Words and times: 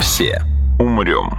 все. 0.00 0.42
Умрем. 0.78 1.30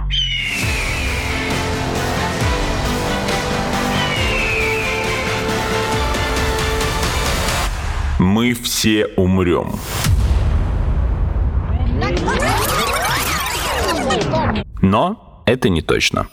Мы 8.18 8.54
все 8.54 9.06
умрем. 9.16 9.72
Но 14.80 15.42
это 15.46 15.68
не 15.68 15.82
точно. 15.82 16.26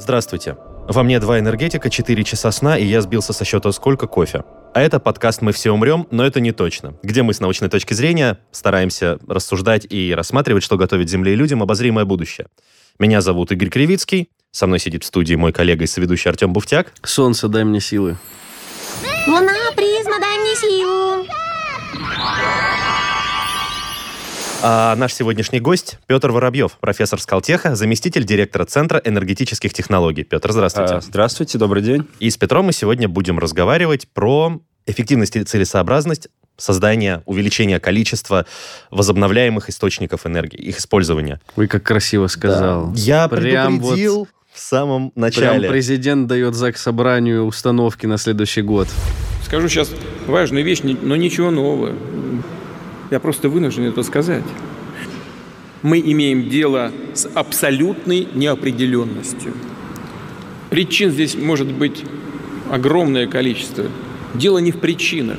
Здравствуйте. 0.00 0.56
Во 0.88 1.02
мне 1.02 1.20
два 1.20 1.38
энергетика, 1.38 1.90
4 1.90 2.24
часа 2.24 2.50
сна, 2.52 2.78
и 2.78 2.86
я 2.86 3.02
сбился 3.02 3.34
со 3.34 3.44
счета 3.44 3.70
сколько 3.70 4.06
кофе. 4.06 4.44
А 4.72 4.80
это 4.80 4.98
подкаст 4.98 5.42
«Мы 5.42 5.52
все 5.52 5.72
умрем», 5.72 6.06
но 6.10 6.24
это 6.24 6.40
не 6.40 6.52
точно. 6.52 6.94
Где 7.02 7.22
мы 7.22 7.34
с 7.34 7.40
научной 7.40 7.68
точки 7.68 7.92
зрения 7.92 8.38
стараемся 8.50 9.18
рассуждать 9.28 9.86
и 9.90 10.14
рассматривать, 10.16 10.62
что 10.62 10.78
готовит 10.78 11.10
Земле 11.10 11.34
и 11.34 11.36
людям 11.36 11.62
обозримое 11.62 12.06
будущее. 12.06 12.46
Меня 12.98 13.20
зовут 13.20 13.52
Игорь 13.52 13.68
Кривицкий. 13.68 14.30
Со 14.52 14.66
мной 14.66 14.78
сидит 14.78 15.04
в 15.04 15.06
студии 15.06 15.34
мой 15.34 15.52
коллега 15.52 15.84
и 15.84 15.86
соведущий 15.86 16.30
Артем 16.30 16.54
Буфтяк. 16.54 16.94
Солнце, 17.02 17.48
дай 17.48 17.64
мне 17.64 17.80
силы. 17.80 18.16
Луна, 19.26 19.52
призма, 19.76 20.18
дай 20.18 20.38
мне 20.38 20.56
силу. 20.56 21.26
А 24.62 24.94
наш 24.96 25.14
сегодняшний 25.14 25.60
гость 25.60 25.98
Петр 26.06 26.30
Воробьев, 26.30 26.72
профессор 26.80 27.18
Скалтеха, 27.20 27.74
заместитель 27.74 28.24
директора 28.24 28.66
Центра 28.66 29.00
энергетических 29.02 29.72
технологий. 29.72 30.22
Петр, 30.22 30.52
здравствуйте. 30.52 30.94
А, 30.96 31.00
здравствуйте, 31.00 31.56
добрый 31.56 31.82
день. 31.82 32.06
И 32.18 32.28
с 32.28 32.36
Петром 32.36 32.66
мы 32.66 32.72
сегодня 32.72 33.08
будем 33.08 33.38
разговаривать 33.38 34.06
про 34.12 34.60
эффективность 34.86 35.36
и 35.36 35.44
целесообразность 35.44 36.28
создания, 36.58 37.22
увеличения 37.24 37.80
количества 37.80 38.44
возобновляемых 38.90 39.70
источников 39.70 40.26
энергии, 40.26 40.58
их 40.58 40.78
использования. 40.78 41.40
Ой, 41.56 41.66
как 41.66 41.82
красиво 41.82 42.26
сказал. 42.26 42.92
Я 42.94 43.28
Прям 43.28 43.78
предупредил 43.78 44.18
вот- 44.20 44.28
в 44.52 44.58
самом 44.60 45.10
Прям 45.12 45.22
начале. 45.22 45.70
президент 45.70 46.26
дает 46.26 46.54
ЗАГС 46.54 46.82
собранию 46.82 47.44
установки 47.46 48.04
на 48.04 48.18
следующий 48.18 48.60
год. 48.60 48.88
Скажу 49.42 49.68
сейчас 49.70 49.90
важную 50.26 50.64
вещь, 50.64 50.80
но 50.82 51.16
ничего 51.16 51.50
нового. 51.50 51.94
Я 53.10 53.20
просто 53.20 53.48
вынужден 53.48 53.84
это 53.84 54.02
сказать. 54.02 54.44
Мы 55.82 55.98
имеем 56.00 56.48
дело 56.48 56.92
с 57.14 57.26
абсолютной 57.34 58.28
неопределенностью. 58.34 59.52
Причин 60.68 61.10
здесь 61.10 61.34
может 61.34 61.72
быть 61.72 62.04
огромное 62.70 63.26
количество. 63.26 63.86
Дело 64.34 64.58
не 64.58 64.70
в 64.72 64.76
причинах. 64.78 65.38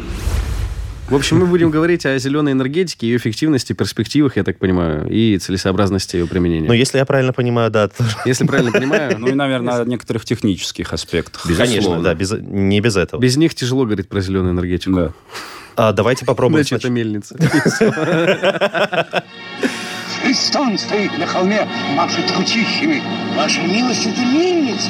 В 1.09 1.15
общем, 1.15 1.39
мы 1.39 1.45
будем 1.45 1.71
говорить 1.71 2.05
о 2.05 2.17
зеленой 2.17 2.53
энергетике, 2.53 3.05
ее 3.07 3.17
эффективности, 3.17 3.73
перспективах, 3.73 4.37
я 4.37 4.43
так 4.45 4.57
понимаю, 4.59 5.09
и 5.09 5.37
целесообразности 5.37 6.15
ее 6.15 6.25
применения. 6.25 6.67
Но 6.69 6.73
если 6.73 6.99
я 6.99 7.05
правильно 7.05 7.33
понимаю, 7.33 7.69
да, 7.69 7.89
то- 7.89 8.05
Если 8.25 8.45
правильно 8.45 8.71
понимаю, 8.71 9.17
Ну 9.19 9.27
и, 9.27 9.33
наверное, 9.33 9.81
о 9.81 9.85
некоторых 9.85 10.23
технических 10.23 10.93
аспектах. 10.93 11.45
конечно, 11.57 12.01
да, 12.01 12.13
без- 12.13 12.31
не 12.39 12.79
без 12.79 12.95
этого. 12.95 13.19
без 13.19 13.35
них 13.35 13.53
тяжело 13.55 13.83
говорить 13.85 14.07
про 14.07 14.21
зеленую 14.21 14.53
энергетику. 14.53 14.95
Да. 14.95 15.13
А, 15.75 15.91
давайте 15.93 16.25
попробуем. 16.25 16.63
Значит, 16.63 16.79
это 16.79 16.89
мельница. 16.89 17.35
Христон 20.21 20.77
стоит 20.77 21.17
на 21.17 21.25
холме, 21.25 21.67
машет 21.95 22.31
ручищами. 22.37 23.01
Ваша 23.35 23.61
милость, 23.61 24.05
это 24.05 24.19
мельница. 24.19 24.89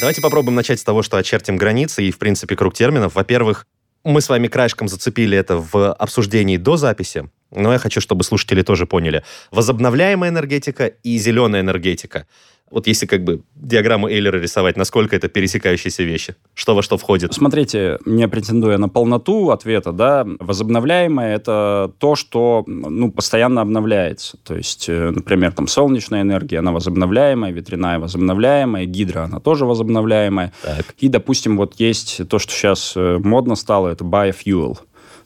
Давайте 0.00 0.20
попробуем 0.20 0.56
начать 0.56 0.80
с 0.80 0.84
того, 0.84 1.02
что 1.02 1.16
очертим 1.16 1.56
границы 1.56 2.02
и, 2.02 2.10
в 2.10 2.18
принципе, 2.18 2.56
круг 2.56 2.74
терминов. 2.74 3.14
Во-первых, 3.14 3.66
мы 4.04 4.20
с 4.20 4.28
вами 4.28 4.48
краешком 4.48 4.88
зацепили 4.88 5.38
это 5.38 5.58
в 5.58 5.92
обсуждении 5.92 6.56
до 6.56 6.76
записи, 6.76 7.30
но 7.52 7.72
я 7.72 7.78
хочу, 7.78 8.00
чтобы 8.00 8.24
слушатели 8.24 8.62
тоже 8.62 8.86
поняли. 8.86 9.22
Возобновляемая 9.52 10.30
энергетика 10.30 10.86
и 10.86 11.18
зеленая 11.18 11.60
энергетика. 11.60 12.26
Вот 12.72 12.86
если 12.86 13.04
как 13.04 13.22
бы 13.22 13.42
диаграмму 13.54 14.08
Эйлера 14.08 14.38
рисовать, 14.38 14.78
насколько 14.78 15.14
это 15.14 15.28
пересекающиеся 15.28 16.04
вещи? 16.04 16.34
Что 16.54 16.74
во 16.74 16.82
что 16.82 16.96
входит? 16.96 17.34
Смотрите, 17.34 17.98
не 18.06 18.26
претендуя 18.28 18.78
на 18.78 18.88
полноту 18.88 19.50
ответа, 19.50 19.92
да, 19.92 20.26
возобновляемое– 20.40 21.34
это 21.36 21.92
то, 21.98 22.16
что 22.16 22.64
ну, 22.66 23.12
постоянно 23.12 23.60
обновляется. 23.60 24.38
То 24.38 24.56
есть, 24.56 24.88
э, 24.88 25.10
например, 25.10 25.52
там 25.52 25.68
солнечная 25.68 26.22
энергия, 26.22 26.60
она 26.60 26.72
возобновляемая, 26.72 27.52
ветряная 27.52 27.98
возобновляемая, 27.98 28.86
гидро, 28.86 29.24
она 29.24 29.38
тоже 29.38 29.66
возобновляемая. 29.66 30.52
Так. 30.62 30.94
И, 30.98 31.08
допустим, 31.08 31.58
вот 31.58 31.74
есть 31.78 32.26
то, 32.28 32.38
что 32.38 32.52
сейчас 32.52 32.94
э, 32.96 33.18
модно 33.22 33.54
стало, 33.54 33.88
это 33.88 34.02
biofuel. 34.02 34.78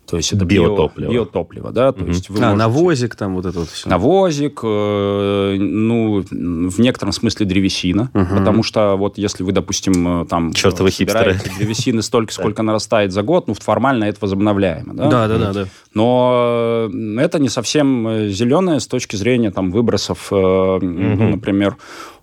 То 0.06 0.16
есть 0.16 0.32
это 0.32 0.44
био- 0.44 0.64
Биотопливо. 0.66 1.10
биотопливо, 1.12 1.70
да, 1.72 1.92
то 1.92 2.04
есть 2.06 2.30
вы 2.30 2.38
А, 2.38 2.40
можете- 2.42 2.58
навозик 2.58 3.16
там, 3.16 3.34
вот 3.34 3.46
это 3.46 3.58
вот 3.60 3.68
все. 3.68 3.88
Навозик, 3.88 4.60
э, 4.62 5.56
ну, 5.58 6.22
в 6.70 6.78
некотором 6.78 7.12
смысле 7.12 7.46
древесина, 7.46 8.10
потому 8.12 8.62
что 8.62 8.96
вот 8.96 9.18
если 9.18 9.42
вы, 9.42 9.52
допустим, 9.52 10.22
э, 10.22 10.26
там 10.26 10.50
э, 10.50 10.54
собираете 10.54 10.90
хипстеры. 10.90 11.36
древесины 11.58 12.02
столько, 12.02 12.32
сколько 12.32 12.62
нарастает 12.62 13.12
за 13.12 13.22
год, 13.22 13.48
ну, 13.48 13.54
формально 13.54 14.04
это 14.04 14.18
возобновляемо, 14.20 14.94
да? 14.94 15.08
Да, 15.08 15.28
да, 15.28 15.38
да, 15.38 15.52
да. 15.52 15.64
Но 15.94 16.88
э, 16.92 17.18
это 17.20 17.38
не 17.38 17.48
совсем 17.48 18.28
зеленое 18.28 18.80
с 18.80 18.86
точки 18.86 19.16
зрения 19.16 19.50
там 19.50 19.70
выбросов, 19.70 20.28
э, 20.30 20.78
например, 20.80 21.76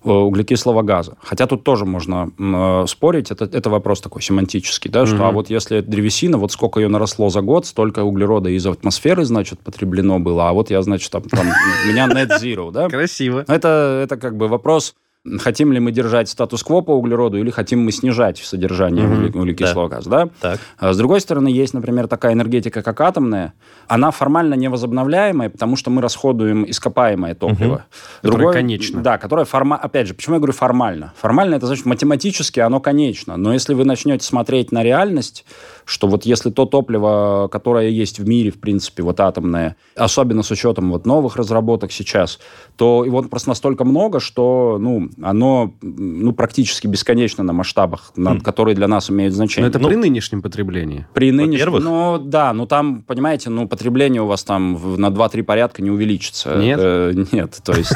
углекислого 0.03 0.81
газа. 0.81 1.17
Хотя 1.21 1.47
тут 1.47 1.63
тоже 1.63 1.85
можно 1.85 2.31
э, 2.37 2.85
спорить, 2.87 3.31
это, 3.31 3.45
это 3.45 3.69
вопрос 3.69 4.01
такой 4.01 4.21
семантический, 4.21 4.89
да, 4.89 5.05
что 5.05 5.27
а 5.27 5.31
вот 5.31 5.49
если 5.49 5.81
древесина, 5.81 6.37
вот 6.37 6.51
сколько 6.51 6.79
ее 6.79 6.87
наросло 6.87 7.29
за 7.29 7.41
год, 7.41 7.65
столько 7.65 8.03
углерода 8.03 8.49
из 8.49 8.65
атмосферы, 8.65 9.25
значит, 9.25 9.59
потреблено 9.59 10.19
было, 10.19 10.49
а 10.49 10.53
вот 10.53 10.69
я, 10.69 10.81
значит, 10.81 11.11
там, 11.11 11.23
там 11.23 11.47
у 11.47 11.87
меня 11.87 12.07
net 12.07 12.39
zero, 12.41 12.71
да? 12.71 12.89
Красиво. 12.89 13.45
Это, 13.47 14.01
это 14.03 14.17
как 14.17 14.37
бы 14.37 14.47
вопрос, 14.47 14.95
хотим 15.39 15.71
ли 15.71 15.79
мы 15.79 15.91
держать 15.91 16.27
статус-кво 16.29 16.81
по 16.81 16.91
углероду 16.91 17.37
или 17.37 17.49
хотим 17.49 17.83
мы 17.83 17.91
снижать 17.91 18.37
содержание 18.39 19.05
угле- 19.05 19.37
углекислого 19.37 19.87
газа, 19.87 20.09
да? 20.09 20.29
Так. 20.41 20.59
А 20.77 20.93
С 20.93 20.97
другой 20.97 21.21
стороны, 21.21 21.47
есть, 21.47 21.73
например, 21.73 22.07
такая 22.07 22.33
энергетика, 22.33 22.81
как 22.81 22.99
атомная. 22.99 23.53
Она 23.87 24.11
формально 24.11 24.55
невозобновляемая, 24.55 25.49
потому 25.49 25.75
что 25.77 25.91
мы 25.91 26.01
расходуем 26.01 26.69
ископаемое 26.69 27.35
топливо. 27.35 27.85
Которое 28.21 28.51
конечно. 28.51 29.01
Да, 29.01 29.17
которое 29.17 29.45
формально... 29.45 29.83
Опять 29.83 30.07
же, 30.07 30.13
почему 30.13 30.35
я 30.35 30.39
говорю 30.39 30.53
формально? 30.53 31.13
Формально 31.17 31.55
это 31.55 31.67
значит 31.67 31.85
математически 31.85 32.59
оно 32.59 32.79
конечно. 32.79 33.37
Но 33.37 33.53
если 33.53 33.73
вы 33.73 33.85
начнете 33.85 34.25
смотреть 34.25 34.71
на 34.71 34.83
реальность, 34.83 35.45
что 35.85 36.07
вот 36.07 36.25
если 36.25 36.49
то 36.49 36.65
топливо, 36.65 37.47
которое 37.51 37.89
есть 37.89 38.19
в 38.19 38.27
мире, 38.27 38.51
в 38.51 38.59
принципе, 38.59 39.03
вот 39.03 39.19
атомное, 39.19 39.77
особенно 39.95 40.43
с 40.43 40.51
учетом 40.51 40.91
вот 40.91 41.05
новых 41.05 41.37
разработок 41.37 41.91
сейчас, 41.91 42.39
то 42.75 43.05
его 43.05 43.21
просто 43.23 43.49
настолько 43.49 43.85
много, 43.85 44.19
что, 44.19 44.77
ну, 44.79 45.09
оно, 45.21 45.73
ну, 45.81 46.33
практически 46.33 46.87
бесконечно 46.87 47.43
на 47.43 47.53
масштабах, 47.53 48.11
на- 48.15 48.39
которые 48.39 48.75
для 48.75 48.87
нас 48.87 49.09
имеют 49.11 49.33
Но 49.33 49.37
значение. 49.37 49.69
это 49.69 49.79
Ну, 49.79 49.87
при 49.87 49.95
нынешнем 49.95 50.41
потреблении. 50.41 51.05
при 51.13 51.31
нынешнем... 51.31 51.73
Ну, 51.83 52.17
да, 52.17 52.51
ну 52.53 52.65
там, 52.65 53.03
понимаете, 53.03 53.49
ну, 53.49 53.67
потребление 53.67 54.21
у 54.21 54.25
вас 54.25 54.43
там 54.43 54.75
в- 54.75 54.97
на 54.97 55.09
2-3 55.11 55.43
порядка 55.43 55.81
не 55.83 55.91
увеличится. 55.91 56.55
Нет? 56.55 56.79
Э, 56.81 57.13
нет, 57.31 57.59
то 57.63 57.73
есть... 57.73 57.93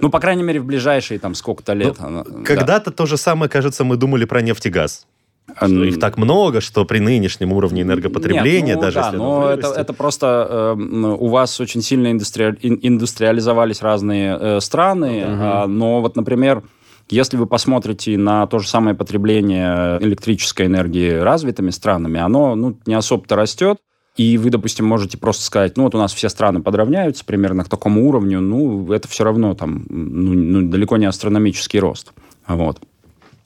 Ну, 0.00 0.10
по 0.10 0.18
крайней 0.18 0.42
мере, 0.42 0.60
в 0.60 0.64
ближайшие 0.64 1.18
там 1.20 1.34
сколько-то 1.34 1.72
лет. 1.74 1.96
да. 1.98 2.24
Когда-то 2.44 2.90
то 2.90 3.06
же 3.06 3.16
самое, 3.16 3.48
кажется, 3.48 3.84
мы 3.84 3.96
думали 3.96 4.24
про 4.24 4.42
нефть 4.42 4.66
и 4.66 4.70
газ. 4.70 5.06
Что 5.56 5.84
их 5.84 5.98
так 5.98 6.16
много, 6.16 6.60
что 6.60 6.84
при 6.84 7.00
нынешнем 7.00 7.52
уровне 7.52 7.82
энергопотребления, 7.82 8.74
Нет, 8.74 8.76
ну 8.76 8.82
даже 8.82 8.94
да, 8.94 9.06
если 9.06 9.16
но 9.18 9.50
это, 9.50 9.66
вырастет- 9.66 9.80
это 9.80 9.92
просто 9.92 10.76
э, 10.78 10.82
у 10.82 11.26
вас 11.28 11.60
очень 11.60 11.82
сильно 11.82 12.12
индустриаль- 12.12 12.58
ин- 12.62 12.78
индустриализовались 12.80 13.82
разные 13.82 14.38
э, 14.40 14.60
страны, 14.60 15.24
а, 15.26 15.66
но 15.66 16.00
вот, 16.00 16.16
например, 16.16 16.62
если 17.08 17.36
вы 17.36 17.46
посмотрите 17.46 18.16
на 18.16 18.46
то 18.46 18.60
же 18.60 18.68
самое 18.68 18.94
потребление 18.94 19.98
электрической 20.00 20.66
энергии 20.66 21.10
развитыми 21.10 21.70
странами, 21.70 22.20
оно 22.20 22.54
ну, 22.54 22.76
не 22.86 22.94
особо-то 22.94 23.34
растет. 23.36 23.78
И 24.16 24.36
вы, 24.38 24.50
допустим, 24.50 24.86
можете 24.86 25.16
просто 25.18 25.42
сказать, 25.44 25.76
ну 25.76 25.84
вот 25.84 25.94
у 25.94 25.98
нас 25.98 26.12
все 26.12 26.28
страны 26.28 26.60
подравняются 26.62 27.24
примерно 27.24 27.64
к 27.64 27.68
такому 27.68 28.08
уровню, 28.08 28.40
ну 28.40 28.92
это 28.92 29.08
все 29.08 29.24
равно 29.24 29.54
там 29.54 29.86
ну, 29.88 30.32
ну, 30.34 30.68
далеко 30.68 30.96
не 30.98 31.06
астрономический 31.06 31.78
рост. 31.78 32.12
Вот. 32.46 32.80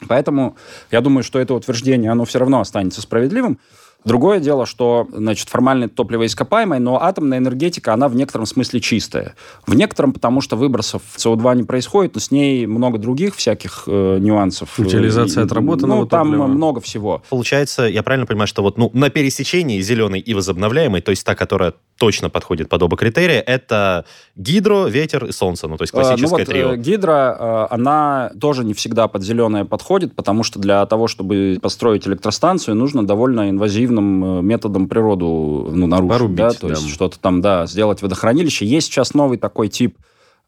Поэтому 0.08 0.56
я 0.90 1.00
думаю, 1.00 1.22
что 1.24 1.38
это 1.38 1.54
утверждение, 1.54 2.10
оно 2.10 2.24
все 2.24 2.38
равно 2.38 2.60
останется 2.60 3.00
справедливым. 3.02 3.58
Другое 4.04 4.38
дело, 4.38 4.66
что, 4.66 5.08
значит, 5.14 5.48
формально 5.48 5.84
это 5.84 5.94
топливо 5.94 6.26
ископаемое, 6.26 6.78
но 6.78 7.02
атомная 7.02 7.38
энергетика, 7.38 7.94
она 7.94 8.08
в 8.08 8.14
некотором 8.14 8.44
смысле 8.44 8.80
чистая. 8.80 9.34
В 9.66 9.74
некотором, 9.74 10.12
потому 10.12 10.42
что 10.42 10.56
выбросов 10.56 11.00
СО2 11.16 11.56
не 11.56 11.62
происходит, 11.62 12.14
но 12.14 12.20
с 12.20 12.30
ней 12.30 12.66
много 12.66 12.98
других 12.98 13.34
всяких 13.34 13.84
э, 13.86 14.18
нюансов. 14.20 14.78
Утилизация 14.78 15.44
отработанного 15.44 16.00
Ну, 16.00 16.06
там 16.06 16.26
топлива. 16.26 16.46
много 16.48 16.82
всего. 16.82 17.22
Получается, 17.30 17.84
я 17.84 18.02
правильно 18.02 18.26
понимаю, 18.26 18.46
что 18.46 18.60
вот 18.62 18.76
ну, 18.76 18.90
на 18.92 19.08
пересечении 19.08 19.80
зеленой 19.80 20.20
и 20.20 20.34
возобновляемой, 20.34 21.00
то 21.00 21.08
есть 21.10 21.24
та, 21.24 21.34
которая 21.34 21.72
точно 21.98 22.30
подходит 22.30 22.68
под 22.68 22.82
оба 22.82 22.96
критерия. 22.96 23.40
Это 23.40 24.04
гидро, 24.36 24.86
ветер 24.86 25.24
и 25.26 25.32
солнце. 25.32 25.68
Ну, 25.68 25.76
то 25.76 25.82
есть 25.82 25.92
классическое 25.92 26.30
ну, 26.30 26.36
вот, 26.38 26.44
трио. 26.46 26.72
э, 26.72 26.76
Гидро, 26.76 27.36
э, 27.38 27.66
она 27.74 28.32
тоже 28.40 28.64
не 28.64 28.74
всегда 28.74 29.08
под 29.08 29.22
зеленое 29.22 29.64
подходит, 29.64 30.14
потому 30.14 30.42
что 30.42 30.58
для 30.58 30.84
того, 30.86 31.06
чтобы 31.08 31.58
построить 31.62 32.06
электростанцию, 32.06 32.74
нужно 32.74 33.06
довольно 33.06 33.50
инвазивным 33.50 34.40
э, 34.40 34.42
методом 34.42 34.88
природу 34.88 35.70
ну, 35.72 35.86
нарушить. 35.86 36.10
Порубить, 36.18 36.36
да, 36.36 36.50
то 36.50 36.68
да. 36.68 36.74
есть 36.74 36.88
что-то 36.90 37.18
там, 37.18 37.40
да, 37.40 37.66
сделать 37.66 38.02
водохранилище. 38.02 38.66
Есть 38.66 38.88
сейчас 38.88 39.14
новый 39.14 39.38
такой 39.38 39.68
тип 39.68 39.96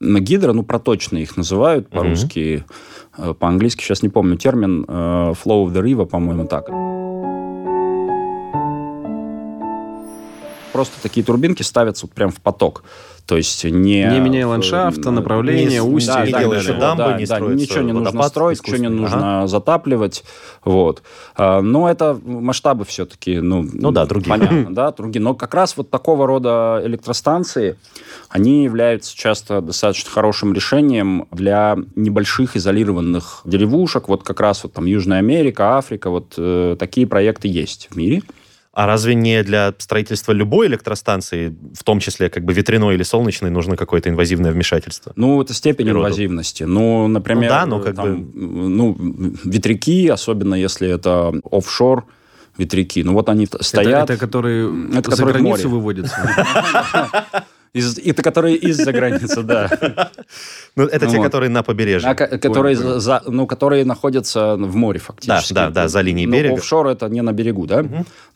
м, 0.01 0.19
гидро, 0.19 0.53
ну, 0.53 0.63
проточные 0.63 1.23
их 1.23 1.37
называют 1.37 1.89
по-русски. 1.89 2.65
Э, 3.17 3.35
По-английски 3.39 3.83
сейчас 3.83 4.03
не 4.03 4.09
помню 4.09 4.37
термин. 4.37 4.85
э, 4.87 4.93
Flow 5.43 5.65
of 5.65 5.73
the 5.73 5.83
river, 5.83 6.07
по-моему, 6.07 6.47
так. 6.47 6.69
Просто 10.77 11.01
такие 11.01 11.25
турбинки 11.25 11.63
ставятся 11.63 12.05
вот 12.05 12.15
прям 12.15 12.31
в 12.31 12.39
поток. 12.43 12.85
То 13.25 13.39
есть 13.39 13.65
не... 13.65 14.05
Не 14.05 14.21
меняя 14.21 14.47
ландшафта, 14.47 15.09
э, 15.09 15.11
направления, 15.11 15.69
не- 15.69 15.81
устья 15.81 16.23
и 16.23 16.31
так 16.31 16.51
далее. 16.51 16.75
дамбы, 16.75 17.03
да, 17.03 17.19
не 17.19 17.25
да, 17.25 17.41
ничего 17.41 17.81
не 17.81 17.93
нужно 17.93 18.23
строить, 18.25 18.63
ничего 18.63 18.77
не 18.77 18.89
нужно 18.89 19.47
затапливать. 19.49 20.23
Вот. 20.67 21.03
А, 21.35 21.63
Но 21.63 21.89
это 21.89 22.21
масштабы 22.23 22.85
все-таки, 22.85 23.41
ну, 23.41 23.67
Ну 23.73 23.91
да, 23.91 24.05
другие. 24.05 24.29
Понятно, 24.29 24.75
да, 24.75 24.93
другие. 24.93 25.23
Но 25.23 25.35
как 25.35 25.55
раз 25.55 25.79
вот 25.79 25.89
такого 25.89 26.27
рода 26.27 26.83
электростанции, 26.85 27.79
они 28.29 28.65
являются 28.65 29.17
часто 29.17 29.63
достаточно 29.63 30.11
хорошим 30.11 30.53
решением 30.53 31.27
для 31.33 31.79
небольших 31.95 32.55
изолированных 32.55 33.41
деревушек. 33.47 34.09
Вот 34.09 34.25
как 34.25 34.41
раз 34.41 34.63
вот 34.63 34.75
там 34.75 34.85
Южная 34.85 35.21
Америка, 35.21 35.79
Африка, 35.79 36.11
вот 36.11 36.35
э, 36.37 36.77
такие 36.79 37.07
проекты 37.07 37.49
есть 37.49 37.89
в 37.91 37.97
мире. 37.97 38.23
А 38.77 38.85
разве 38.85 39.15
не 39.15 39.43
для 39.43 39.73
строительства 39.79 40.33
любой 40.33 40.67
электростанции, 40.67 41.57
в 41.73 41.83
том 41.83 41.99
числе 41.99 42.29
как 42.29 42.45
бы 42.45 42.53
ветряной 42.53 42.95
или 42.97 43.05
солнечной, 43.05 43.51
нужно 43.51 43.75
какое-то 43.75 44.11
инвазивное 44.11 44.53
вмешательство? 44.53 45.15
Ну, 45.17 45.41
это 45.41 45.55
степень 45.55 45.87
Природу. 45.87 46.09
инвазивности. 46.09 46.65
Ну, 46.65 47.09
например, 47.09 47.45
Ну 47.45 47.49
да, 47.57 47.65
но 47.65 47.81
как 47.81 47.97
там, 47.97 48.31
ну, 48.35 48.95
ветряки, 49.45 50.09
особенно 50.09 50.55
если 50.55 50.91
это 50.91 51.33
офшор 51.51 52.05
ветряки, 52.59 53.03
ну 53.03 53.15
вот 53.15 53.31
они 53.31 53.45
Это, 53.45 53.65
стоят... 53.65 54.11
это 54.11 54.21
которые 54.21 54.67
Это 54.91 55.11
за 55.11 55.17
которые 55.17 55.33
границу 55.33 55.49
море. 55.49 55.69
выводятся. 55.69 56.17
Из, 57.77 57.99
это 57.99 58.23
которые 58.23 58.57
из-за 58.57 58.91
границы, 58.93 59.43
да. 59.43 59.69
Ну, 60.77 60.85
это 60.85 61.07
те, 61.07 61.17
Вот. 61.19 61.25
которые 61.25 61.51
на 61.51 61.63
побережье. 61.63 62.15
Ко- 62.15 62.39
которые, 62.39 62.75
за- 62.77 63.23
ну, 63.27 63.47
которые 63.47 63.85
находятся 63.85 64.57
в 64.57 64.75
море 64.77 64.99
фактически. 64.99 65.53
Да, 65.53 65.67
да, 65.69 65.83
да, 65.83 65.89
за 65.89 66.01
линией 66.01 66.27
Ну, 66.27 66.33
берега. 66.37 66.55
офшор 66.55 66.87
это 66.87 67.09
не 67.09 67.23
на 67.23 67.33
берегу, 67.33 67.67
да? 67.67 67.85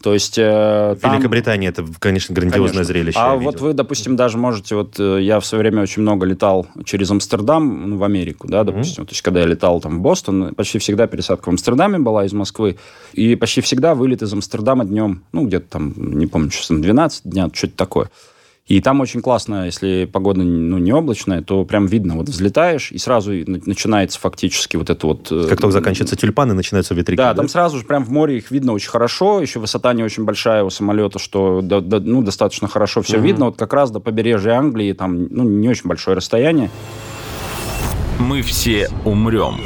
То 0.02 0.14
есть 0.14 0.38
э, 0.38 0.96
Великобритания 1.02 1.68
это, 1.68 1.84
конечно, 1.98 2.34
грандиозное 2.34 2.84
зрелище. 2.84 3.18
А 3.18 3.36
вот 3.36 3.60
вы, 3.60 3.72
допустим, 3.72 4.16
даже 4.16 4.38
можете, 4.38 4.74
вот 4.74 4.98
э, 4.98 5.18
я 5.22 5.40
в 5.40 5.46
свое 5.46 5.62
время 5.62 5.82
очень 5.82 6.02
много 6.02 6.26
летал 6.26 6.66
через 6.84 7.10
Амстердам 7.10 7.90
ну, 7.90 7.96
в 7.98 8.04
Америку, 8.04 8.46
да, 8.48 8.64
допустим. 8.64 9.06
То 9.06 9.12
есть, 9.12 9.22
когда 9.22 9.40
я 9.40 9.46
летал 9.46 9.80
там 9.80 9.98
в 9.98 10.00
Бостон, 10.00 10.54
почти 10.54 10.78
всегда 10.78 11.06
пересадка 11.06 11.46
в 11.46 11.52
Амстердаме 11.52 11.98
была 11.98 12.24
из 12.24 12.32
Москвы, 12.32 12.76
и 13.12 13.34
почти 13.36 13.60
всегда 13.60 13.94
вылет 13.94 14.22
из 14.22 14.32
Амстердама 14.32 14.84
днем, 14.84 15.22
ну, 15.32 15.46
где-то 15.46 15.66
там, 15.68 15.94
не 15.96 16.26
помню, 16.26 16.50
там 16.68 16.80
12 16.82 17.22
дня, 17.24 17.48
что-то 17.52 17.76
такое. 17.76 18.10
И 18.70 18.80
там 18.80 19.00
очень 19.00 19.20
классно, 19.20 19.66
если 19.66 20.04
погода 20.04 20.44
ну, 20.44 20.78
не 20.78 20.92
облачная, 20.92 21.42
то 21.42 21.64
прям 21.64 21.86
видно, 21.86 22.14
вот 22.14 22.28
взлетаешь, 22.28 22.92
и 22.92 22.98
сразу 22.98 23.32
начинается 23.32 24.20
фактически 24.20 24.76
вот 24.76 24.90
это 24.90 25.08
вот... 25.08 25.26
э, 25.32 25.46
Как 25.48 25.58
только 25.60 25.72
заканчиваются 25.72 26.14
тюльпаны, 26.14 26.54
начинаются 26.54 26.94
ветряки. 26.94 27.16
да, 27.16 27.34
там 27.34 27.48
сразу 27.48 27.78
же 27.78 27.84
прям 27.84 28.04
в 28.04 28.10
море 28.12 28.36
их 28.36 28.52
видно 28.52 28.72
очень 28.72 28.90
хорошо. 28.90 29.40
Еще 29.40 29.58
высота 29.58 29.92
не 29.92 30.04
очень 30.04 30.24
большая 30.24 30.62
у 30.62 30.70
самолета, 30.70 31.18
что 31.18 31.62
до- 31.62 31.80
до- 31.80 31.98
ну, 31.98 32.22
достаточно 32.22 32.68
хорошо 32.68 33.02
все 33.02 33.18
видно. 33.18 33.46
Вот 33.46 33.56
как 33.56 33.72
раз 33.72 33.90
до 33.90 33.98
побережья 33.98 34.52
Англии 34.52 34.92
там 34.92 35.26
ну, 35.30 35.42
не 35.42 35.68
очень 35.68 35.88
большое 35.88 36.16
расстояние. 36.16 36.70
Мы 38.20 38.40
все 38.42 38.88
умрем. 39.04 39.56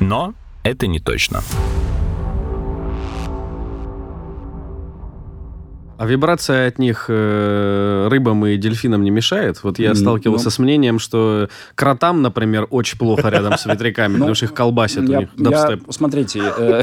Но 0.00 0.34
это 0.66 0.86
не 0.86 1.00
точно. 1.00 1.42
А 5.98 6.04
вибрация 6.04 6.68
от 6.68 6.78
них 6.78 7.06
э, 7.08 8.08
рыбам 8.10 8.44
и 8.44 8.58
дельфинам 8.58 9.02
не 9.02 9.10
мешает? 9.10 9.64
Вот 9.64 9.78
я 9.78 9.94
сталкивался 9.94 10.46
ну. 10.46 10.50
с 10.50 10.58
мнением, 10.58 10.98
что 10.98 11.48
кротам, 11.74 12.20
например, 12.20 12.66
очень 12.68 12.98
плохо 12.98 13.30
рядом 13.30 13.56
с 13.56 13.64
ветряками, 13.64 14.14
потому 14.14 14.34
что 14.34 14.44
их 14.44 14.52
колбасит 14.52 15.08
у 15.08 15.12
Я- 15.12 15.18
них 15.20 15.30
дабстеп. 15.38 15.84
смотрите, 15.88 16.42
э, 16.58 16.82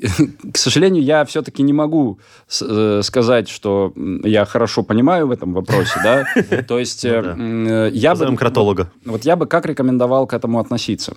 к 0.52 0.56
сожалению, 0.56 1.02
я 1.02 1.26
все-таки 1.26 1.62
не 1.62 1.74
могу 1.74 2.18
э, 2.62 3.00
сказать, 3.02 3.50
что 3.50 3.92
я 4.24 4.46
хорошо 4.46 4.82
понимаю 4.84 5.26
в 5.26 5.30
этом 5.30 5.52
вопросе, 5.52 6.00
да. 6.02 6.24
То 6.62 6.78
есть 6.78 7.04
м, 7.04 7.68
э, 7.68 7.90
я 7.92 8.14
бы... 8.14 8.34
Кротолога. 8.36 8.90
Вот 9.04 9.26
я 9.26 9.36
бы 9.36 9.44
как 9.44 9.66
рекомендовал 9.66 10.26
к 10.26 10.32
этому 10.32 10.60
относиться? 10.60 11.14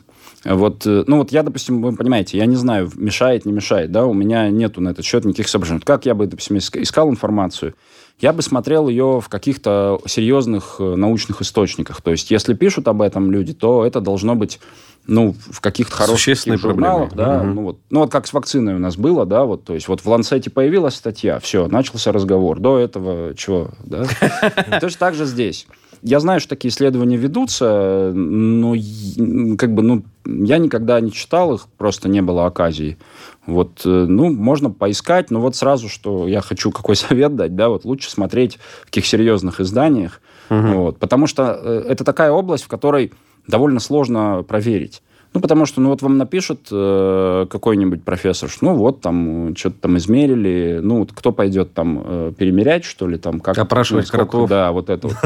Вот, 0.55 0.85
э, 0.85 1.03
ну 1.07 1.17
вот 1.17 1.31
я, 1.31 1.44
допустим, 1.44 1.81
вы 1.81 1.94
понимаете, 1.95 2.38
я 2.38 2.45
не 2.45 2.55
знаю, 2.55 2.89
мешает, 2.95 3.45
не 3.45 3.51
мешает, 3.51 3.91
да, 3.91 4.05
у 4.05 4.13
меня 4.13 4.49
нету 4.49 4.81
на 4.81 4.89
этот 4.89 5.03
счет 5.05 5.25
никаких 5.25 5.47
соображений. 5.49 5.81
Как 5.83 6.05
я 6.05 6.13
бы, 6.15 6.25
допустим, 6.27 6.55
иск- 6.57 6.81
искал 6.81 7.09
информацию? 7.09 7.73
Я 8.19 8.33
бы 8.33 8.41
смотрел 8.41 8.88
ее 8.88 9.19
в 9.21 9.29
каких-то 9.29 9.99
серьезных 10.07 10.77
э, 10.79 10.95
научных 10.95 11.41
источниках. 11.41 12.01
То 12.01 12.11
есть, 12.11 12.31
если 12.31 12.53
пишут 12.55 12.88
об 12.88 13.01
этом 13.01 13.31
люди, 13.31 13.53
то 13.53 13.85
это 13.85 14.01
должно 14.01 14.35
быть 14.35 14.59
ну, 15.05 15.35
в 15.51 15.61
каких-то 15.61 15.95
хороших 15.95 16.35
журналах, 16.59 17.09
проблемой. 17.11 17.38
да, 17.39 17.44
Мгм. 17.44 17.55
ну 17.55 17.61
вот, 17.63 17.79
ну 17.89 17.99
вот 18.01 18.11
как 18.11 18.27
с 18.27 18.33
вакциной 18.33 18.75
у 18.75 18.79
нас 18.79 18.97
было, 18.97 19.25
да, 19.25 19.45
вот, 19.45 19.63
то 19.63 19.73
есть 19.73 19.88
вот 19.88 20.01
в 20.01 20.07
Ланцете 20.07 20.49
появилась 20.49 20.95
статья, 20.95 21.39
все, 21.39 21.67
начался 21.67 22.11
разговор, 22.11 22.59
до 22.59 22.77
этого 22.77 23.33
чего, 23.33 23.69
да, 23.85 24.03
точно 24.81 24.99
так 24.99 25.13
же 25.15 25.25
здесь. 25.25 25.65
Я 26.01 26.19
знаю, 26.19 26.39
что 26.41 26.49
такие 26.49 26.71
исследования 26.71 27.15
ведутся, 27.15 28.11
но 28.13 28.75
как 29.57 29.73
бы, 29.73 29.81
ну, 29.81 30.03
я 30.27 30.57
никогда 30.57 31.00
не 31.00 31.12
читал 31.12 31.53
их, 31.53 31.68
просто 31.77 32.09
не 32.09 32.21
было 32.21 32.45
оказии. 32.45 32.97
Вот, 33.45 33.81
э, 33.85 34.06
ну, 34.07 34.31
можно 34.31 34.69
поискать, 34.69 35.31
но 35.31 35.39
вот 35.39 35.56
сразу, 35.56 35.89
что 35.89 36.27
я 36.27 36.41
хочу 36.41 36.71
какой 36.71 36.95
совет 36.97 37.35
дать, 37.35 37.56
да, 37.56 37.69
вот 37.69 37.85
лучше 37.85 38.12
смотреть 38.12 38.59
в 38.81 38.85
каких 38.85 39.06
серьезных 39.06 39.59
изданиях, 39.59 40.21
вот, 40.50 41.00
потому 41.00 41.27
что 41.27 41.59
э, 41.62 41.85
это 41.89 42.03
такая 42.03 42.31
область, 42.31 42.63
в 42.63 42.68
которой 42.68 43.13
довольно 43.47 43.79
сложно 43.79 44.44
проверить. 44.47 45.01
Ну, 45.33 45.41
потому 45.41 45.65
что, 45.65 45.81
ну, 45.81 45.89
вот 45.89 46.01
вам 46.01 46.18
напишет 46.18 46.68
э, 46.71 47.45
какой-нибудь 47.50 48.03
профессор, 48.03 48.50
что, 48.50 48.65
ну, 48.65 48.75
вот, 48.75 49.01
там, 49.01 49.56
что-то 49.56 49.75
там 49.81 49.97
измерили, 49.97 50.79
ну, 50.81 51.00
вот 51.00 51.12
кто 51.13 51.31
пойдет 51.31 51.74
там 51.74 52.01
э, 52.03 52.33
перемерять, 52.37 52.85
что 52.85 53.07
ли, 53.07 53.18
там, 53.18 53.40
как... 53.40 53.57
Опрашивать 53.57 54.06
ну, 54.06 54.07
сколько- 54.07 54.25
кротов. 54.25 54.49
Да, 54.49 54.71
вот 54.71 54.90
это 54.90 55.09
вот. 55.09 55.18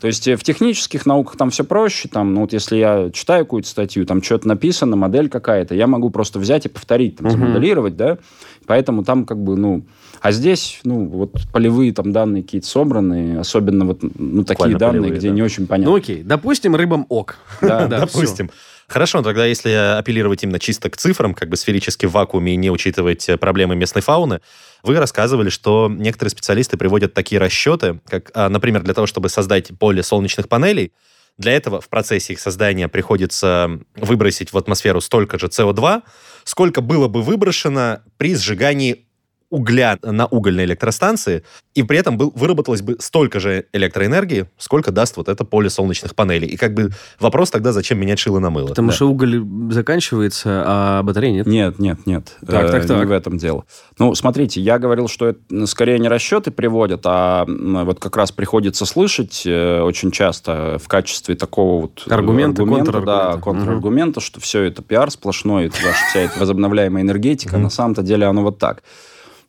То 0.00 0.06
есть 0.06 0.26
э, 0.28 0.36
в 0.36 0.44
технических 0.44 1.06
науках 1.06 1.36
там 1.36 1.50
все 1.50 1.64
проще, 1.64 2.08
там, 2.08 2.34
ну, 2.34 2.42
вот 2.42 2.52
если 2.52 2.76
я 2.76 3.10
читаю 3.12 3.44
какую-то 3.44 3.68
статью, 3.68 4.06
там 4.06 4.22
что-то 4.22 4.48
написано, 4.48 4.96
модель 4.96 5.28
какая-то, 5.28 5.74
я 5.74 5.86
могу 5.86 6.10
просто 6.10 6.38
взять 6.38 6.66
и 6.66 6.68
повторить, 6.68 7.16
там, 7.16 7.30
смоделировать, 7.30 7.96
да, 7.96 8.18
поэтому 8.66 9.04
там 9.04 9.24
как 9.24 9.38
бы, 9.42 9.56
ну... 9.56 9.82
А 10.20 10.32
здесь, 10.32 10.80
ну, 10.82 11.06
вот 11.06 11.30
полевые 11.52 11.92
там 11.92 12.10
данные 12.10 12.42
какие-то 12.42 12.66
собраны, 12.66 13.38
особенно 13.38 13.84
вот, 13.84 14.00
ну, 14.18 14.42
такие 14.42 14.76
данные, 14.76 15.12
где 15.12 15.30
не 15.30 15.42
очень 15.42 15.62
Ну 15.62 15.68
понятно. 15.68 15.96
окей, 15.96 16.22
допустим, 16.24 16.74
рыбам 16.74 17.06
ок. 17.08 17.36
Да. 17.60 17.86
Допустим. 17.98 18.50
Хорошо, 18.88 19.20
тогда 19.20 19.44
если 19.44 19.70
апеллировать 19.70 20.42
именно 20.42 20.58
чисто 20.58 20.88
к 20.88 20.96
цифрам, 20.96 21.34
как 21.34 21.50
бы 21.50 21.56
сферически 21.56 22.06
в 22.06 22.12
вакууме 22.12 22.54
и 22.54 22.56
не 22.56 22.70
учитывать 22.70 23.28
э, 23.28 23.36
проблемы 23.36 23.76
местной 23.76 24.00
фауны, 24.00 24.40
вы 24.82 24.96
рассказывали, 24.96 25.50
что 25.50 25.90
некоторые 25.94 26.30
специалисты 26.30 26.78
приводят 26.78 27.12
такие 27.12 27.38
расчеты, 27.38 28.00
как, 28.08 28.30
а, 28.32 28.48
например, 28.48 28.82
для 28.82 28.94
того, 28.94 29.06
чтобы 29.06 29.28
создать 29.28 29.78
поле 29.78 30.02
солнечных 30.02 30.48
панелей, 30.48 30.92
для 31.36 31.52
этого 31.52 31.82
в 31.82 31.88
процессе 31.90 32.32
их 32.32 32.40
создания 32.40 32.88
приходится 32.88 33.78
выбросить 33.94 34.54
в 34.54 34.58
атмосферу 34.58 35.02
столько 35.02 35.38
же 35.38 35.46
СО2, 35.46 36.02
сколько 36.44 36.80
было 36.80 37.08
бы 37.08 37.20
выброшено 37.20 38.00
при 38.16 38.34
сжигании 38.34 39.07
угля 39.50 39.98
на 40.02 40.26
угольной 40.26 40.64
электростанции, 40.64 41.42
и 41.74 41.82
при 41.82 41.98
этом 41.98 42.18
был, 42.18 42.32
выработалось 42.34 42.82
бы 42.82 42.96
столько 42.98 43.40
же 43.40 43.64
электроэнергии, 43.72 44.46
сколько 44.58 44.90
даст 44.92 45.16
вот 45.16 45.28
это 45.28 45.44
поле 45.44 45.70
солнечных 45.70 46.14
панелей. 46.14 46.48
И 46.48 46.56
как 46.56 46.74
бы 46.74 46.90
вопрос 47.18 47.50
тогда, 47.50 47.72
зачем 47.72 47.98
менять 47.98 48.18
шило 48.18 48.40
на 48.40 48.50
мыло? 48.50 48.68
Потому 48.68 48.88
Да. 48.88 48.94
что 48.94 49.08
уголь 49.08 49.42
заканчивается, 49.70 50.64
а 50.66 51.02
батареи 51.02 51.30
нет. 51.30 51.46
Нет, 51.46 51.78
нет, 51.78 52.06
нет. 52.06 52.36
Так, 52.46 52.64
Э, 52.66 52.72
так, 52.72 52.86
так. 52.86 52.98
Не 52.98 53.06
в 53.06 53.12
этом 53.12 53.38
дело. 53.38 53.64
Ну, 53.98 54.14
смотрите, 54.14 54.60
я 54.60 54.78
говорил, 54.78 55.08
что 55.08 55.28
это 55.28 55.40
м, 55.50 55.66
скорее 55.66 55.98
не 55.98 56.08
расчеты 56.08 56.50
приводят, 56.50 57.00
а 57.04 57.44
вот 57.46 58.00
как 58.00 58.16
раз 58.16 58.32
приходится 58.32 58.84
слышать 58.84 59.42
э, 59.46 59.80
очень 59.80 60.10
часто 60.10 60.78
в 60.82 60.88
качестве 60.88 61.36
такого 61.36 61.82
вот 61.82 62.02
э, 62.06 62.12
Аргумента, 62.12 62.64
Да, 62.64 62.68
контраргумента. 62.68 63.38
контраргумента, 63.40 64.20
что 64.20 64.40
все 64.40 64.64
это 64.64 64.82
пиар 64.82 65.10
сплошной, 65.10 65.66
это 65.66 65.76
ваша 65.84 66.04
вся 66.10 66.20
эта 66.20 66.38
возобновляемая 66.38 67.02
энергетика. 67.02 67.56
На 67.56 67.70
самом-то 67.70 68.02
деле 68.02 68.26
оно 68.26 68.42
вот 68.42 68.58
так. 68.58 68.82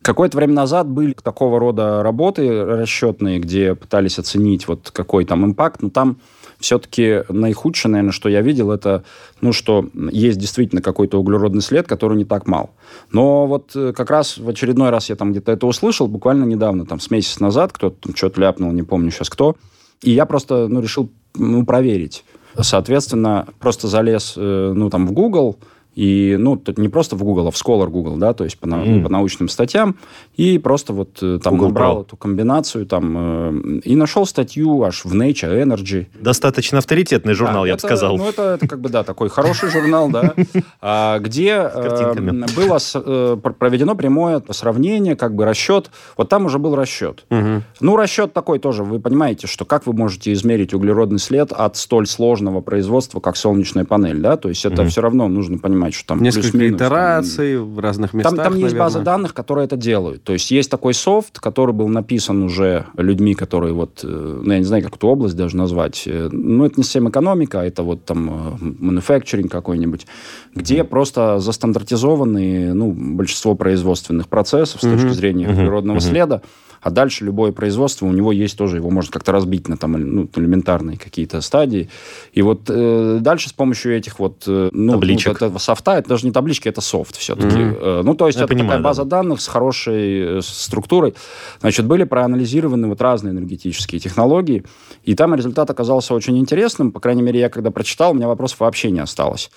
Какое-то 0.01 0.38
время 0.38 0.53
назад 0.53 0.88
были 0.88 1.13
такого 1.13 1.60
рода 1.60 2.01
работы 2.03 2.63
расчетные, 2.63 3.39
где 3.39 3.75
пытались 3.75 4.18
оценить 4.18 4.68
вот 4.68 4.91
какой 4.91 5.25
там 5.25 5.46
импакт, 5.46 5.82
но 5.82 5.89
там 5.89 6.20
все-таки 6.60 7.24
наихудшее, 7.29 7.91
наверное, 7.91 8.12
что 8.12 8.29
я 8.29 8.41
видел, 8.41 8.72
это, 8.72 9.03
ну, 9.41 9.53
что 9.53 9.89
есть 10.12 10.38
действительно 10.38 10.82
какой-то 10.82 11.20
углеродный 11.20 11.62
след, 11.62 11.88
который 11.88 12.18
не 12.18 12.25
так 12.25 12.48
мал. 12.48 12.72
Но 13.12 13.48
вот 13.48 13.75
э, 13.75 13.94
как 13.94 14.10
раз 14.10 14.38
в 14.38 14.48
очередной 14.48 14.89
раз 14.89 15.10
я 15.10 15.15
там 15.15 15.32
где-то 15.32 15.51
это 15.51 15.68
услышал, 15.68 16.08
буквально 16.08 16.44
недавно, 16.44 16.86
там, 16.86 17.00
с 17.00 17.10
месяц 17.12 17.39
назад, 17.39 17.72
кто-то 17.72 17.96
там 18.01 18.15
что-то 18.15 18.41
ляпнул, 18.41 18.72
не 18.72 18.84
помню 18.84 19.12
сейчас 19.12 19.29
кто, 19.29 19.56
и 20.01 20.12
я 20.12 20.25
просто, 20.25 20.68
ну, 20.68 20.82
решил, 20.82 21.10
ну, 21.36 21.65
проверить. 21.65 22.25
Соответственно, 22.60 23.48
просто 23.60 23.88
залез, 23.88 24.34
э, 24.36 24.74
ну, 24.75 24.89
там, 24.89 25.08
в 25.08 25.13
Google, 25.13 25.58
и, 25.96 26.38
ну, 26.39 26.55
тут 26.55 26.77
не 26.77 26.88
просто 26.88 27.15
в 27.15 27.24
Google, 27.24 27.48
а 27.48 27.51
в 27.51 27.55
Scholar 27.55 27.88
Google, 27.88 28.17
да, 28.17 28.34
то 28.34 28.43
есть 28.43 28.58
по, 28.58 28.65
mm. 28.65 29.03
по 29.03 29.10
научным 29.10 29.50
статьям, 29.50 29.98
и 30.38 30.58
просто 30.58 30.93
вот 30.93 31.17
э, 31.22 31.39
там 31.43 31.55
Google 31.55 31.67
набрал 31.67 31.98
Pro. 31.98 32.01
эту 32.05 32.17
комбинацию 32.17 32.86
там 32.86 33.15
э, 33.17 33.79
и 33.84 33.96
нашел 33.96 34.25
статью 34.25 34.84
аж 34.84 35.03
в 35.03 35.13
Nature 35.13 35.62
Energy. 35.62 36.08
Достаточно 36.19 36.77
авторитетный 36.77 37.34
журнал, 37.34 37.63
да, 37.63 37.69
я 37.69 37.74
бы 37.74 37.79
сказал. 37.79 38.17
Ну, 38.17 38.29
это, 38.29 38.53
это 38.53 38.67
как 38.67 38.79
бы, 38.79 38.89
да, 38.89 39.03
такой 39.03 39.29
хороший 39.29 39.69
журнал, 39.69 40.10
да, 40.10 40.34
а, 40.81 41.19
где 41.19 41.69
э, 41.74 42.13
было 42.55 42.77
э, 42.93 43.38
проведено 43.58 43.96
прямое 43.96 44.41
сравнение, 44.51 45.15
как 45.15 45.36
бы 45.36 45.46
расчет. 45.46 45.89
Вот 46.15 46.29
там 46.29 46.46
уже 46.46 46.60
был 46.60 46.75
расчет. 46.75 47.25
Ну, 47.29 47.96
расчет 47.96 48.34
такой 48.34 48.60
тоже, 48.60 48.84
вы 48.84 49.00
понимаете, 49.00 49.48
что 49.48 49.65
как 49.65 49.86
вы 49.86 49.93
можете 49.93 50.31
измерить 50.34 50.74
углеродный 50.74 51.19
след 51.19 51.51
от 51.51 51.75
столь 51.77 52.08
сложного 52.08 52.62
производства, 52.62 53.19
как 53.19 53.36
солнечная 53.36 53.86
панель, 53.86 54.19
да, 54.19 54.38
то 54.38 54.50
есть 54.50 54.65
это 54.65 54.86
все 54.86 55.01
равно 55.01 55.27
нужно 55.27 55.58
понимать, 55.58 55.78
понимать, 55.79 55.93
что 55.93 56.07
там 56.09 56.21
Несколько 56.21 56.69
итераций 56.69 57.55
там, 57.55 57.74
в 57.74 57.79
разных 57.79 58.13
местах, 58.13 58.36
Там, 58.36 58.43
там 58.43 58.55
есть 58.55 58.75
база 58.75 59.00
данных, 59.00 59.33
которые 59.33 59.65
это 59.65 59.77
делают. 59.77 60.24
То 60.24 60.33
есть 60.33 60.51
есть 60.51 60.69
такой 60.69 60.93
софт, 60.93 61.39
который 61.39 61.74
был 61.74 61.88
написан 61.88 62.43
уже 62.43 62.86
людьми, 62.98 63.33
которые 63.33 63.74
вот, 63.74 64.01
э, 64.03 64.41
ну, 64.43 64.51
я 64.51 64.59
не 64.59 64.65
знаю, 64.65 64.83
как 64.83 64.95
эту 64.95 65.07
область 65.07 65.36
даже 65.36 65.55
назвать. 65.57 66.03
Ну, 66.05 66.65
это 66.65 66.75
не 66.77 66.83
совсем 66.83 67.09
экономика, 67.09 67.59
это 67.59 67.83
вот 67.83 68.05
там 68.05 68.57
э, 68.59 68.65
manufacturing 68.81 69.48
какой-нибудь, 69.48 70.07
где 70.55 70.79
mm-hmm. 70.79 70.83
просто 70.86 71.39
застандартизованы, 71.39 72.74
ну, 72.74 72.91
большинство 72.91 73.55
производственных 73.55 74.27
процессов 74.27 74.81
с 74.81 74.83
mm-hmm. 74.83 74.93
точки 74.93 75.13
зрения 75.13 75.45
mm-hmm. 75.48 75.55
природного 75.55 75.98
mm-hmm. 75.98 76.09
следа. 76.09 76.41
А 76.81 76.91
дальше 76.91 77.25
любое 77.25 77.51
производство, 77.51 78.05
у 78.05 78.12
него 78.12 78.31
есть 78.31 78.57
тоже, 78.57 78.77
его 78.77 78.89
можно 78.89 79.12
как-то 79.12 79.31
разбить 79.31 79.67
на 79.67 79.77
там 79.77 79.91
ну, 79.93 80.29
элементарные 80.36 80.98
какие-то 80.98 81.41
стадии. 81.41 81.89
И 82.33 82.41
вот 82.41 82.69
э, 82.69 83.17
дальше 83.21 83.50
с 83.50 83.53
помощью 83.53 83.95
этих 83.95 84.19
вот... 84.19 84.43
Э, 84.48 84.69
ну, 84.71 84.93
Табличек. 84.93 85.27
Вот 85.27 85.41
этого 85.41 85.57
софта, 85.57 85.98
это 85.98 86.09
даже 86.09 86.25
не 86.25 86.31
таблички, 86.31 86.67
это 86.69 86.81
софт 86.81 87.15
все-таки. 87.17 87.55
Mm-hmm. 87.55 87.79
Э, 87.81 88.01
ну, 88.03 88.15
то 88.15 88.27
есть 88.27 88.38
Я 88.38 88.45
это 88.45 88.53
понимаю, 88.53 88.71
такая 88.71 88.83
база 88.83 89.03
да. 89.03 89.17
данных 89.17 89.41
с 89.41 89.48
хорошей 89.48 90.39
э, 90.39 90.41
структурой. 90.41 91.15
Значит, 91.59 91.86
были 91.86 92.03
проанализированы 92.03 92.88
вот 92.88 93.01
разные 93.01 93.31
энергетические 93.31 94.00
технологии, 94.00 94.63
и 95.03 95.15
там 95.15 95.36
результат 95.36 95.69
оказался 95.69 96.13
очень 96.13 96.38
интересным. 96.38 96.91
По 96.91 97.00
крайней 97.00 97.21
мере, 97.21 97.39
я 97.39 97.50
когда 97.50 97.71
прочитал, 97.71 98.12
у 98.12 98.13
меня 98.13 98.27
вопросов 98.27 98.62
вообще 98.62 98.91
не 98.91 99.00
осталось. 99.00 99.50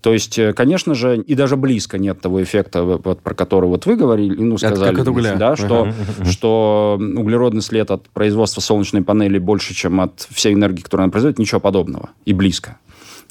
То 0.00 0.12
есть, 0.12 0.38
э, 0.38 0.52
конечно 0.52 0.94
же, 0.94 1.18
и 1.18 1.34
даже 1.34 1.56
близко 1.56 1.98
нет 1.98 2.20
того 2.20 2.42
эффекта, 2.42 2.82
вот, 2.82 3.20
про 3.20 3.34
который 3.34 3.68
вот 3.68 3.86
вы 3.86 3.96
говорили, 3.96 4.34
ну, 4.34 4.56
сказали, 4.56 4.94
как 4.94 5.00
от 5.00 5.08
угля. 5.08 5.34
Да, 5.36 5.56
что, 5.56 5.88
uh-huh. 5.88 6.30
что 6.30 6.98
углеродный 6.98 7.62
след 7.62 7.90
от 7.90 8.08
производства 8.08 8.60
солнечной 8.60 9.02
панели 9.02 9.38
больше, 9.38 9.74
чем 9.74 10.00
от 10.00 10.26
всей 10.30 10.54
энергии, 10.54 10.82
которую 10.82 11.04
она 11.04 11.12
производит, 11.12 11.38
ничего 11.38 11.60
подобного. 11.60 12.10
И 12.24 12.32
близко. 12.32 12.78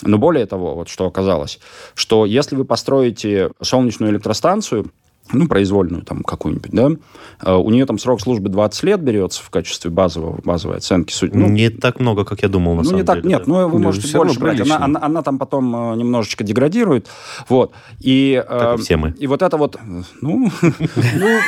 Но 0.03 0.17
более 0.17 0.45
того, 0.45 0.75
вот 0.75 0.89
что 0.89 1.05
оказалось, 1.05 1.59
что 1.93 2.25
если 2.25 2.55
вы 2.55 2.65
построите 2.65 3.51
солнечную 3.61 4.11
электростанцию, 4.11 4.91
ну, 5.31 5.47
произвольную 5.47 6.03
там 6.03 6.23
какую-нибудь, 6.23 6.71
да, 6.71 6.89
а 7.39 7.57
у 7.57 7.69
нее 7.69 7.85
там 7.85 7.97
срок 7.97 8.21
службы 8.21 8.49
20 8.49 8.83
лет 8.83 9.01
берется 9.01 9.41
в 9.43 9.49
качестве 9.49 9.91
базового, 9.91 10.39
базовой 10.43 10.77
оценки. 10.77 11.13
Ну, 11.21 11.47
не 11.47 11.69
так 11.69 11.99
много, 11.99 12.25
как 12.25 12.41
я 12.41 12.49
думал, 12.49 12.75
на 12.75 12.79
ну, 12.79 12.83
самом 12.83 12.99
не 12.99 13.05
так, 13.05 13.21
деле. 13.21 13.29
Нет, 13.29 13.43
да. 13.45 13.51
ну, 13.51 13.67
вы 13.69 13.79
можете 13.79 14.07
Все 14.07 14.17
больше 14.17 14.39
брать. 14.39 14.61
Она, 14.61 14.77
она, 14.77 14.99
она 15.01 15.21
там 15.21 15.37
потом 15.37 15.93
э, 15.93 15.95
немножечко 15.95 16.43
деградирует. 16.43 17.07
Вот. 17.47 17.73
И, 17.99 18.43
как 18.47 18.79
и 18.79 18.81
все 18.81 18.97
мы. 18.97 19.13
И 19.17 19.27
вот 19.27 19.41
это 19.41 19.57
вот, 19.57 19.77
ну, 20.21 20.51
ну 20.61 21.39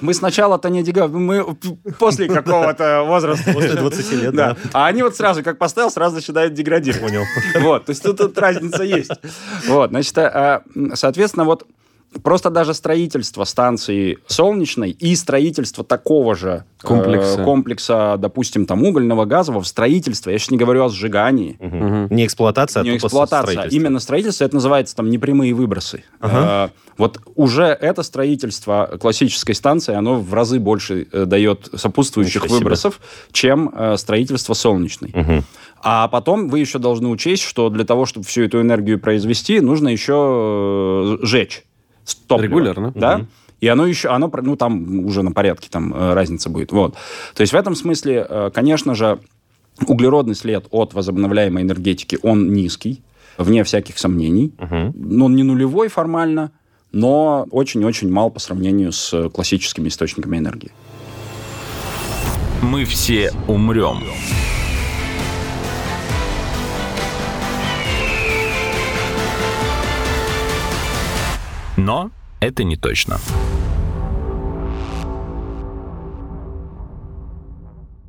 мы, 0.00 0.14
сначала-то 0.14 0.70
не 0.70 0.82
деградируем, 0.82 1.24
мы 1.24 1.56
после 1.98 2.28
какого-то 2.28 3.04
возраста. 3.06 3.52
После 3.52 3.74
20 3.74 4.12
лет, 4.22 4.34
да. 4.34 4.56
А 4.72 4.86
они 4.86 5.02
вот 5.02 5.16
сразу, 5.16 5.42
как 5.42 5.58
поставил, 5.58 5.90
сразу 5.90 6.16
начинают 6.16 6.54
деградировать. 6.54 7.02
Понял. 7.02 7.22
Вот, 7.60 7.86
то 7.86 7.90
есть 7.90 8.02
тут, 8.02 8.18
тут 8.18 8.38
разница 8.38 8.82
есть. 8.82 9.10
Вот, 9.66 9.90
значит, 9.90 10.16
а, 10.18 10.62
соответственно, 10.94 11.44
вот 11.44 11.66
Просто 12.22 12.50
даже 12.50 12.74
строительство 12.74 13.44
станции 13.44 14.18
солнечной 14.26 14.90
и 14.90 15.16
строительство 15.16 15.84
такого 15.84 16.34
же 16.34 16.64
комплекса, 16.82 17.40
э, 17.40 17.44
комплекса 17.44 18.16
допустим, 18.18 18.66
там 18.66 18.82
угольного, 18.82 19.24
газового, 19.24 19.62
строительство, 19.62 20.30
я 20.30 20.38
сейчас 20.38 20.50
не 20.50 20.58
говорю 20.58 20.84
о 20.84 20.88
сжигании. 20.88 21.56
Угу. 21.58 22.14
Не 22.14 22.26
эксплуатация, 22.26 22.82
а 22.82 22.84
не 22.84 22.96
эксплуатация, 22.96 23.62
а 23.62 23.66
именно 23.66 24.00
строительство, 24.00 24.44
это 24.44 24.54
называется 24.54 24.96
там 24.96 25.10
непрямые 25.10 25.54
выбросы. 25.54 26.04
Ага. 26.20 26.70
Э, 26.72 26.84
вот 26.96 27.20
уже 27.34 27.64
это 27.64 28.02
строительство 28.02 28.96
классической 29.00 29.54
станции, 29.54 29.94
оно 29.94 30.20
в 30.20 30.32
разы 30.32 30.60
больше 30.60 31.08
э, 31.10 31.24
дает 31.24 31.70
сопутствующих 31.74 32.46
выбросов, 32.48 33.00
чем 33.32 33.72
э, 33.74 33.96
строительство 33.96 34.54
солнечной. 34.54 35.10
Угу. 35.14 35.44
А 35.82 36.08
потом 36.08 36.48
вы 36.48 36.60
еще 36.60 36.78
должны 36.78 37.08
учесть, 37.08 37.42
что 37.42 37.68
для 37.68 37.84
того, 37.84 38.06
чтобы 38.06 38.26
всю 38.26 38.42
эту 38.42 38.60
энергию 38.60 38.98
произвести, 38.98 39.60
нужно 39.60 39.88
еще 39.88 41.18
э, 41.20 41.26
жечь 41.26 41.64
топлива. 42.26 42.50
Регулярно. 42.50 42.92
Да? 42.94 43.16
Угу. 43.16 43.26
И 43.60 43.68
оно 43.68 43.86
еще, 43.86 44.08
оно, 44.08 44.30
ну, 44.42 44.56
там 44.56 45.06
уже 45.06 45.22
на 45.22 45.32
порядке 45.32 45.68
там 45.70 45.94
э, 45.94 46.12
разница 46.12 46.50
будет. 46.50 46.72
Вот. 46.72 46.94
То 47.34 47.40
есть 47.40 47.52
в 47.52 47.56
этом 47.56 47.74
смысле, 47.74 48.26
э, 48.28 48.50
конечно 48.52 48.94
же, 48.94 49.20
углеродный 49.86 50.34
след 50.34 50.66
от 50.70 50.92
возобновляемой 50.94 51.62
энергетики, 51.62 52.18
он 52.22 52.52
низкий, 52.52 53.02
вне 53.38 53.64
всяких 53.64 53.98
сомнений. 53.98 54.52
Угу. 54.58 54.92
Но 54.96 55.24
он 55.26 55.36
не 55.36 55.42
нулевой 55.42 55.88
формально, 55.88 56.52
но 56.92 57.46
очень-очень 57.50 58.10
мал 58.10 58.30
по 58.30 58.38
сравнению 58.38 58.92
с 58.92 59.28
классическими 59.30 59.88
источниками 59.88 60.36
энергии. 60.36 60.70
Мы 62.62 62.84
все 62.84 63.32
умрем. 63.48 64.02
Но 71.84 72.10
это 72.40 72.64
не 72.64 72.76
точно. 72.76 73.18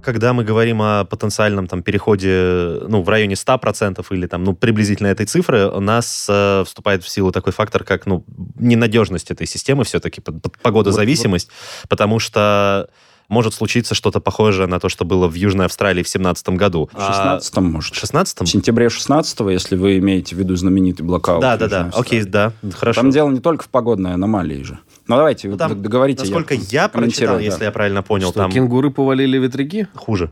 когда 0.02 0.34
мы 0.34 0.44
говорим 0.44 0.84
о 0.84 1.04
потенциальном 1.06 1.66
там 1.66 1.82
переходе, 1.82 2.80
ну, 2.88 3.02
в 3.02 3.10
районе 3.10 3.34
100% 3.34 4.06
или 4.12 4.28
там, 4.28 4.44
ну, 4.44 4.54
приблизительно 4.54 5.08
этой 5.08 5.26
цифры, 5.26 5.68
у 5.68 5.80
нас 5.80 6.28
э, 6.30 6.64
вступает 6.64 7.04
в 7.04 7.10
силу 7.10 7.32
такой 7.32 7.52
фактор, 7.52 7.84
как, 7.84 8.06
ну, 8.06 8.24
ненадежность 8.60 9.32
этой 9.32 9.48
системы 9.48 9.84
все-таки, 9.84 10.22
погодозависимость, 10.62 11.48
вот, 11.48 11.56
вот. 11.82 11.90
потому 11.90 12.20
что 12.20 12.88
может 13.30 13.54
случиться 13.54 13.96
что-то 13.96 14.20
похожее 14.20 14.68
на 14.68 14.80
то, 14.80 14.90
что 14.90 15.06
было 15.06 15.28
в 15.28 15.34
Южной 15.34 15.66
Австралии 15.66 16.04
в 16.04 16.08
17 16.08 16.50
году. 16.50 16.90
В 16.94 17.00
16 17.00 17.58
а, 17.58 17.62
может. 17.62 17.96
В 17.96 18.00
16 18.00 18.42
В 18.42 18.46
сентябре 18.46 18.90
16 18.90 19.40
если 19.52 19.76
вы 19.76 19.98
имеете 19.98 20.36
в 20.36 20.40
виду 20.40 20.56
знаменитый 20.56 21.06
блокаут. 21.06 21.42
Да, 21.42 21.58
да, 21.58 21.68
да. 21.68 21.92
Окей, 21.94 22.24
да, 22.24 22.54
хорошо. 22.74 23.02
Там 23.02 23.12
дело 23.12 23.30
не 23.30 23.40
только 23.40 23.64
в 23.64 23.70
погодной 23.70 24.14
аномалии 24.14 24.64
же. 24.64 24.80
Ну, 25.08 25.18
давайте, 25.18 25.50
ну, 25.50 25.58
там, 25.58 25.82
договорите. 25.82 26.24
Насколько 26.24 26.56
я, 26.56 26.84
я 26.84 26.90
прочитал, 26.90 27.36
да. 27.36 27.42
если 27.42 27.64
я 27.64 27.72
правильно 27.72 28.02
понял, 28.02 28.30
что, 28.30 28.40
там... 28.40 28.52
кенгуры 28.52 28.90
повалили 28.90 29.38
ветряки? 29.38 29.88
Хуже. 29.96 30.32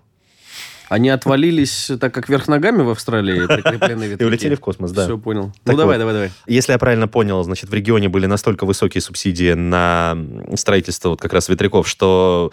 Они 0.90 1.10
отвалились, 1.10 1.90
так 2.00 2.14
как 2.14 2.30
вверх 2.30 2.48
ногами 2.48 2.84
в 2.84 2.90
Австралии 2.90 3.48
прикреплены 3.48 4.04
ветряки. 4.04 4.24
И 4.24 4.26
улетели 4.26 4.56
в 4.56 4.60
космос, 4.60 4.92
да. 4.92 5.06
Все, 5.06 5.18
понял. 5.18 5.52
Так 5.64 5.74
ну, 5.74 5.78
давай, 5.78 5.98
вот, 5.98 6.02
давай, 6.02 6.14
давай. 6.14 6.32
Если 6.46 6.72
я 6.72 6.78
правильно 6.78 7.08
понял, 7.08 7.42
значит, 7.44 7.70
в 7.70 7.74
регионе 7.74 8.10
были 8.10 8.26
настолько 8.26 8.66
высокие 8.66 9.02
субсидии 9.02 9.54
на 9.54 10.16
строительство 10.56 11.10
вот 11.10 11.22
как 11.22 11.34
раз 11.34 11.50
ветряков, 11.50 11.88
что 11.88 12.52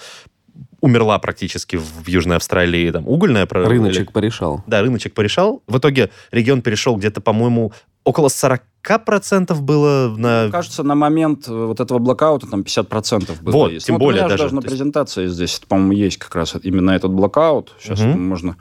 умерла 0.81 1.19
практически 1.19 1.77
в 1.77 2.09
Южной 2.09 2.37
Австралии 2.37 2.91
там 2.91 3.07
угольная... 3.09 3.47
Рыночек 3.51 4.13
порешал. 4.13 4.63
Да, 4.67 4.83
рыночек 4.83 5.15
порешал. 5.15 5.63
В 5.67 5.79
итоге 5.79 6.11
регион 6.33 6.63
перешел 6.63 6.97
где-то, 6.97 7.21
по-моему, 7.21 7.73
около 8.05 8.29
40 8.29 8.63
процентов 9.05 9.63
было 9.63 10.15
на... 10.17 10.49
Кажется, 10.51 10.83
на 10.83 10.95
момент 10.95 11.49
э, 11.49 11.53
вот 11.53 11.81
этого 11.81 11.99
блокаута 11.99 12.47
там 12.47 12.65
50 12.65 12.89
процентов 12.89 13.43
было. 13.43 13.53
Вот, 13.53 13.73
есть. 13.73 13.87
тем 13.87 13.95
ну, 13.95 14.01
более 14.01 14.23
даже. 14.23 14.45
даже 14.45 14.55
на 14.55 14.63
презентации 14.63 15.27
здесь, 15.27 15.61
по-моему, 15.69 15.93
есть 15.93 16.19
как 16.19 16.35
раз 16.35 16.57
именно 16.63 16.93
этот 16.93 17.13
блокаут. 17.13 17.75
Сейчас 17.81 18.01
угу. 18.01 18.19
можно... 18.19 18.57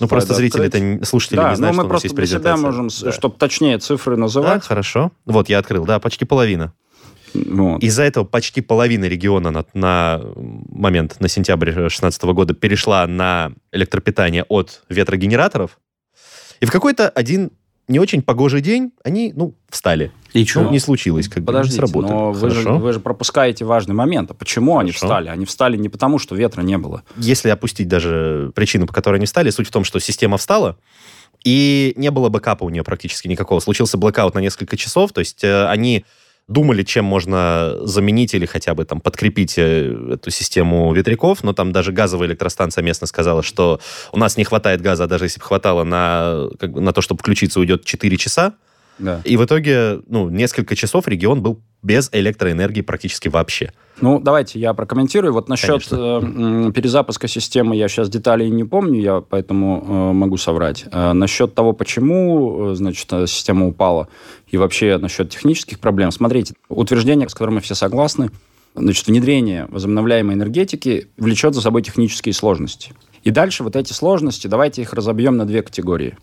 Ну, 0.00 0.06
просто 0.06 0.34
зрители, 0.34 0.66
это 0.66 1.04
слушатели 1.04 1.38
да, 1.38 1.50
не 1.50 1.56
знают, 1.56 1.74
ну, 1.74 1.80
что 1.80 1.84
мы 1.84 1.88
просто 1.88 2.06
есть 2.06 2.14
презентация. 2.14 2.56
себя 2.56 2.64
можем, 2.64 2.88
да. 3.02 3.10
чтобы 3.10 3.34
точнее 3.36 3.78
цифры 3.78 4.16
называть. 4.16 4.60
Да, 4.60 4.66
хорошо. 4.66 5.10
Вот, 5.24 5.48
я 5.48 5.58
открыл, 5.58 5.84
да, 5.86 5.98
почти 5.98 6.24
половина. 6.24 6.72
Вот. 7.46 7.82
Из-за 7.82 8.02
этого 8.02 8.24
почти 8.24 8.60
половина 8.60 9.04
региона 9.06 9.50
на, 9.50 9.64
на 9.74 10.20
момент, 10.34 11.16
на 11.20 11.28
сентябрь 11.28 11.72
2016 11.72 12.22
года 12.24 12.54
перешла 12.54 13.06
на 13.06 13.52
электропитание 13.72 14.44
от 14.44 14.82
ветрогенераторов. 14.88 15.78
И 16.60 16.66
в 16.66 16.70
какой-то 16.70 17.08
один 17.08 17.50
не 17.88 17.98
очень 17.98 18.22
погожий 18.22 18.60
день 18.60 18.92
они, 19.02 19.32
ну, 19.34 19.54
встали. 19.70 20.12
И 20.34 20.44
что? 20.44 20.68
Не 20.68 20.78
случилось, 20.78 21.26
как 21.26 21.36
бы 21.36 21.40
не 21.40 21.46
Подождите, 21.46 21.78
сработало. 21.78 22.12
но 22.12 22.32
вы 22.32 22.50
же, 22.50 22.70
вы 22.70 22.92
же 22.92 23.00
пропускаете 23.00 23.64
важный 23.64 23.94
момент. 23.94 24.30
А 24.30 24.34
почему 24.34 24.78
они 24.78 24.92
Хорошо. 24.92 25.06
встали? 25.06 25.28
Они 25.28 25.46
встали 25.46 25.76
не 25.78 25.88
потому, 25.88 26.18
что 26.18 26.36
ветра 26.36 26.60
не 26.60 26.76
было. 26.76 27.02
Если 27.16 27.48
опустить 27.48 27.88
даже 27.88 28.52
причину, 28.54 28.86
по 28.86 28.92
которой 28.92 29.16
они 29.16 29.26
встали, 29.26 29.48
суть 29.48 29.68
в 29.68 29.70
том, 29.70 29.84
что 29.84 30.00
система 30.00 30.36
встала, 30.36 30.76
и 31.44 31.94
не 31.96 32.10
было 32.10 32.28
бэкапа 32.28 32.64
у 32.64 32.68
нее 32.68 32.84
практически 32.84 33.26
никакого. 33.26 33.60
Случился 33.60 33.96
блокаут 33.96 34.34
на 34.34 34.40
несколько 34.40 34.76
часов, 34.76 35.12
то 35.12 35.20
есть 35.20 35.42
э, 35.42 35.66
они 35.66 36.04
думали, 36.48 36.82
чем 36.82 37.04
можно 37.04 37.76
заменить 37.82 38.34
или 38.34 38.46
хотя 38.46 38.74
бы 38.74 38.84
там 38.84 39.00
подкрепить 39.00 39.58
э, 39.58 40.14
эту 40.14 40.30
систему 40.30 40.92
ветряков, 40.94 41.44
но 41.44 41.52
там 41.52 41.72
даже 41.72 41.92
газовая 41.92 42.28
электростанция 42.28 42.82
местно 42.82 43.06
сказала, 43.06 43.42
что 43.42 43.80
у 44.12 44.18
нас 44.18 44.36
не 44.38 44.44
хватает 44.44 44.80
газа, 44.80 45.04
а 45.04 45.06
даже 45.06 45.26
если 45.26 45.38
бы 45.38 45.46
хватало 45.46 45.84
на, 45.84 46.48
как 46.58 46.74
на 46.74 46.92
то, 46.92 47.02
чтобы 47.02 47.20
включиться, 47.20 47.60
уйдет 47.60 47.84
4 47.84 48.16
часа. 48.16 48.54
Да. 48.98 49.20
И 49.24 49.36
в 49.36 49.44
итоге, 49.44 50.00
ну, 50.08 50.28
несколько 50.30 50.74
часов 50.74 51.06
регион 51.06 51.42
был 51.42 51.60
без 51.82 52.08
электроэнергии 52.12 52.80
практически 52.80 53.28
вообще. 53.28 53.72
Ну, 54.00 54.20
давайте 54.20 54.58
я 54.58 54.74
прокомментирую. 54.74 55.32
Вот 55.32 55.48
насчет 55.48 55.88
Конечно. 55.88 56.68
э, 56.68 56.72
перезапуска 56.72 57.26
системы 57.26 57.76
я 57.76 57.88
сейчас 57.88 58.08
деталей 58.08 58.48
не 58.50 58.64
помню, 58.64 59.00
я 59.00 59.20
поэтому 59.20 59.84
э, 59.86 60.12
могу 60.12 60.36
соврать. 60.36 60.84
Э, 60.92 61.12
насчет 61.12 61.54
того, 61.54 61.72
почему, 61.72 62.74
значит, 62.74 63.08
система 63.28 63.66
упала, 63.66 64.08
и 64.48 64.56
вообще 64.56 64.98
насчет 64.98 65.30
технических 65.30 65.80
проблем. 65.80 66.10
Смотрите, 66.10 66.54
утверждение, 66.68 67.28
с 67.28 67.32
которым 67.32 67.56
мы 67.56 67.60
все 67.60 67.74
согласны, 67.74 68.30
значит, 68.74 69.06
внедрение 69.06 69.66
возобновляемой 69.70 70.34
энергетики 70.34 71.08
влечет 71.16 71.54
за 71.54 71.60
собой 71.60 71.82
технические 71.82 72.34
сложности. 72.34 72.92
И 73.24 73.30
дальше 73.30 73.64
вот 73.64 73.76
эти 73.76 73.92
сложности, 73.92 74.46
давайте 74.46 74.82
их 74.82 74.92
разобьем 74.92 75.36
на 75.36 75.44
две 75.44 75.62
категории. 75.62 76.16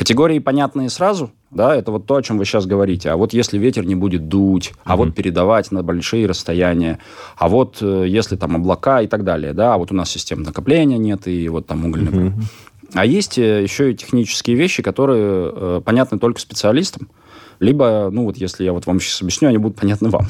Категории 0.00 0.38
понятные 0.38 0.88
сразу, 0.88 1.30
да, 1.50 1.76
это 1.76 1.92
вот 1.92 2.06
то, 2.06 2.16
о 2.16 2.22
чем 2.22 2.38
вы 2.38 2.46
сейчас 2.46 2.64
говорите. 2.64 3.10
А 3.10 3.18
вот 3.18 3.34
если 3.34 3.58
ветер 3.58 3.84
не 3.84 3.94
будет 3.94 4.28
дуть, 4.28 4.72
а 4.82 4.96
вот 4.96 5.14
передавать 5.14 5.70
на 5.72 5.82
большие 5.82 6.26
расстояния, 6.26 7.00
а 7.36 7.50
вот 7.50 7.82
э, 7.82 8.06
если 8.08 8.36
там 8.36 8.56
облака 8.56 9.02
и 9.02 9.06
так 9.06 9.24
далее, 9.24 9.52
да, 9.52 9.74
а 9.74 9.76
вот 9.76 9.92
у 9.92 9.94
нас 9.94 10.08
систем 10.08 10.42
накопления 10.42 10.96
нет, 10.96 11.28
и 11.28 11.46
вот 11.50 11.66
там 11.66 11.84
угольный 11.84 12.12
пар. 12.12 12.32
А 12.94 13.04
есть 13.04 13.36
э, 13.36 13.62
еще 13.62 13.92
и 13.92 13.94
технические 13.94 14.56
вещи, 14.56 14.82
которые 14.82 15.52
э, 15.52 15.80
понятны 15.84 16.18
только 16.18 16.40
специалистам, 16.40 17.10
либо, 17.60 18.08
ну 18.10 18.24
вот 18.24 18.38
если 18.38 18.64
я 18.64 18.72
вот 18.72 18.86
вам 18.86 19.00
сейчас 19.00 19.20
объясню, 19.20 19.48
они 19.48 19.58
будут 19.58 19.78
понятны 19.78 20.08
вам. 20.08 20.26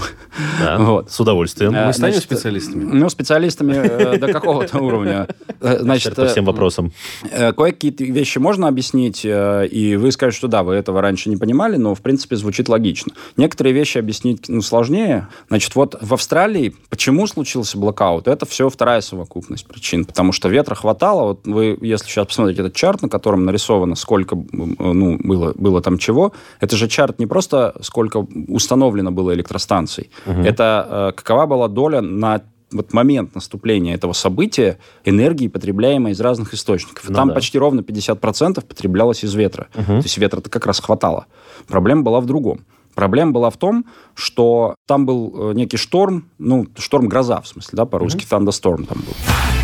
Да, 0.59 0.79
Вот. 0.81 1.11
с 1.13 1.21
удовольствием. 1.21 1.73
Э, 1.75 1.87
Мы 1.87 1.93
станем 1.93 2.15
значит, 2.15 2.25
специалистами? 2.25 2.83
Ну, 2.83 3.09
специалистами 3.09 3.75
э, 3.75 4.19
до 4.19 4.33
какого-то 4.33 4.79
уровня. 4.83 5.29
Э, 5.61 5.79
Значит, 5.81 6.17
по 6.17 6.27
всем 6.27 6.45
вопросам. 6.45 6.93
Кое-какие 7.23 7.95
вещи 8.11 8.39
можно 8.39 8.67
объяснить, 8.67 9.25
и 9.25 9.97
вы 9.99 10.11
скажете, 10.11 10.39
что 10.39 10.49
да, 10.49 10.65
вы 10.65 10.75
этого 10.75 11.01
раньше 11.01 11.31
не 11.31 11.37
понимали, 11.37 11.77
но, 11.77 11.95
в 11.95 12.01
принципе, 12.01 12.35
звучит 12.35 12.69
логично. 12.69 13.13
Некоторые 13.37 13.73
вещи 13.73 13.99
объяснить 13.99 14.49
ну, 14.49 14.61
сложнее. 14.61 15.29
Значит, 15.49 15.77
вот 15.77 15.97
в 16.01 16.13
Австралии 16.13 16.75
почему 16.89 17.29
случился 17.29 17.79
блокаут? 17.79 18.27
Это 18.27 18.45
все 18.45 18.69
вторая 18.69 19.01
совокупность 19.03 19.67
причин. 19.67 20.05
Потому 20.05 20.33
что 20.33 20.49
ветра 20.49 20.75
хватало. 20.75 21.29
Вот 21.29 21.47
вы, 21.47 21.79
если 21.81 22.07
сейчас 22.07 22.27
посмотрите 22.27 22.63
этот 22.63 22.75
чарт, 22.75 23.03
на 23.03 23.09
котором 23.09 23.45
нарисовано, 23.45 23.95
сколько 23.95 24.37
ну, 24.51 25.17
было, 25.23 25.53
было 25.55 25.81
там 25.81 25.99
чего, 25.99 26.33
это 26.59 26.77
же 26.77 26.89
чарт 26.89 27.20
не 27.21 27.27
просто 27.27 27.75
сколько 27.83 28.27
установлено 28.49 29.13
было 29.13 29.33
электростанций. 29.35 30.11
Это 30.27 30.87
э, 30.91 31.13
какова 31.17 31.47
была 31.47 31.69
доля 31.69 32.01
на 32.01 32.43
вот 32.73 32.93
момент 32.93 33.35
наступления 33.35 33.95
этого 33.95 34.13
события 34.13 34.79
энергии, 35.05 35.49
потребляемой 35.49 36.13
из 36.13 36.21
разных 36.21 36.55
источников. 36.55 37.09
Ну 37.09 37.15
Там 37.15 37.29
да. 37.29 37.35
почти 37.35 37.59
ровно 37.59 37.81
50% 37.81 38.65
потреблялось 38.65 39.25
из 39.25 39.35
ветра. 39.35 39.69
То 39.73 39.97
есть 39.97 40.19
ветра-то 40.19 40.51
как 40.51 40.67
раз 40.67 40.81
хватало. 40.81 41.27
Проблема 41.67 42.03
была 42.03 42.21
в 42.21 42.27
другом. 42.27 42.65
Проблема 42.95 43.33
была 43.33 43.51
в 43.51 43.57
том, 43.57 43.87
что 44.15 44.75
там 44.87 45.07
был 45.07 45.51
э, 45.51 45.55
некий 45.55 45.77
шторм, 45.77 46.29
ну, 46.39 46.67
шторм-гроза, 46.77 47.41
в 47.41 47.47
смысле, 47.47 47.77
да, 47.77 47.87
по-русски, 47.87 48.27
thunderstorm 48.29 48.85
там 48.85 48.99
был. 48.99 49.60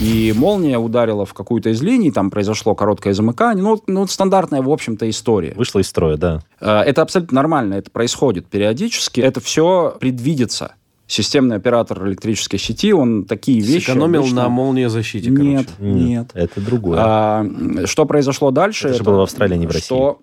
И 0.00 0.32
молния 0.36 0.78
ударила 0.78 1.26
в 1.26 1.34
какую-то 1.34 1.70
из 1.70 1.82
линий, 1.82 2.10
там 2.10 2.30
произошло 2.30 2.74
короткое 2.74 3.12
замыкание. 3.12 3.62
Ну, 3.62 3.82
ну, 3.86 4.06
стандартная, 4.06 4.62
в 4.62 4.70
общем-то, 4.70 5.08
история. 5.10 5.52
Вышла 5.56 5.80
из 5.80 5.88
строя, 5.88 6.16
да. 6.16 6.40
Э, 6.60 6.80
Это 6.80 7.02
абсолютно 7.02 7.36
нормально, 7.36 7.74
это 7.74 7.90
происходит 7.90 8.46
периодически. 8.46 9.20
Это 9.20 9.40
все 9.40 9.94
предвидится. 10.00 10.72
Системный 11.06 11.56
оператор 11.56 12.06
электрической 12.06 12.58
сети, 12.58 12.92
он 12.92 13.24
такие 13.24 13.60
вещи... 13.60 13.86
Сэкономил 13.86 14.20
обычно- 14.20 14.42
на 14.44 14.48
молниезащите, 14.48 15.28
Нет, 15.28 15.66
короче. 15.76 15.92
нет. 15.92 16.30
Это 16.34 16.60
другое. 16.60 16.98
А, 17.02 17.46
что 17.84 18.06
произошло 18.06 18.52
дальше? 18.52 18.88
Это 18.88 18.98
же 18.98 19.02
было 19.04 19.16
в 19.18 19.22
Австралии, 19.22 19.56
не 19.56 19.66
в 19.66 19.70
России. 19.70 19.84
Что 19.86 20.20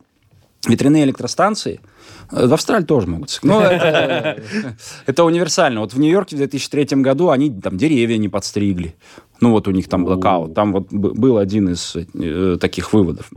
ветряные 0.66 1.04
электростанции 1.06 1.80
э, 2.32 2.48
в 2.48 2.54
Австралии 2.54 2.86
тоже 2.86 3.08
могут. 3.08 3.40
Ну, 3.44 3.60
это, 3.60 4.42
это 5.06 5.24
универсально. 5.24 5.82
Вот 5.82 5.94
в 5.94 6.00
Нью-Йорке 6.00 6.36
в 6.36 6.40
2003 6.40 7.02
году 7.02 7.30
они 7.30 7.52
там 7.52 7.78
деревья 7.78 8.18
не 8.18 8.30
подстригли. 8.30 8.96
Ну, 9.40 9.52
вот 9.52 9.68
у 9.68 9.72
них 9.72 9.88
там 9.88 10.04
блокаут. 10.04 10.56
Там 10.56 10.74
вот 10.74 10.88
был 10.92 11.38
один 11.38 11.70
из 11.70 11.96
э, 11.96 12.58
таких 12.60 12.94
выводов. 12.94 13.30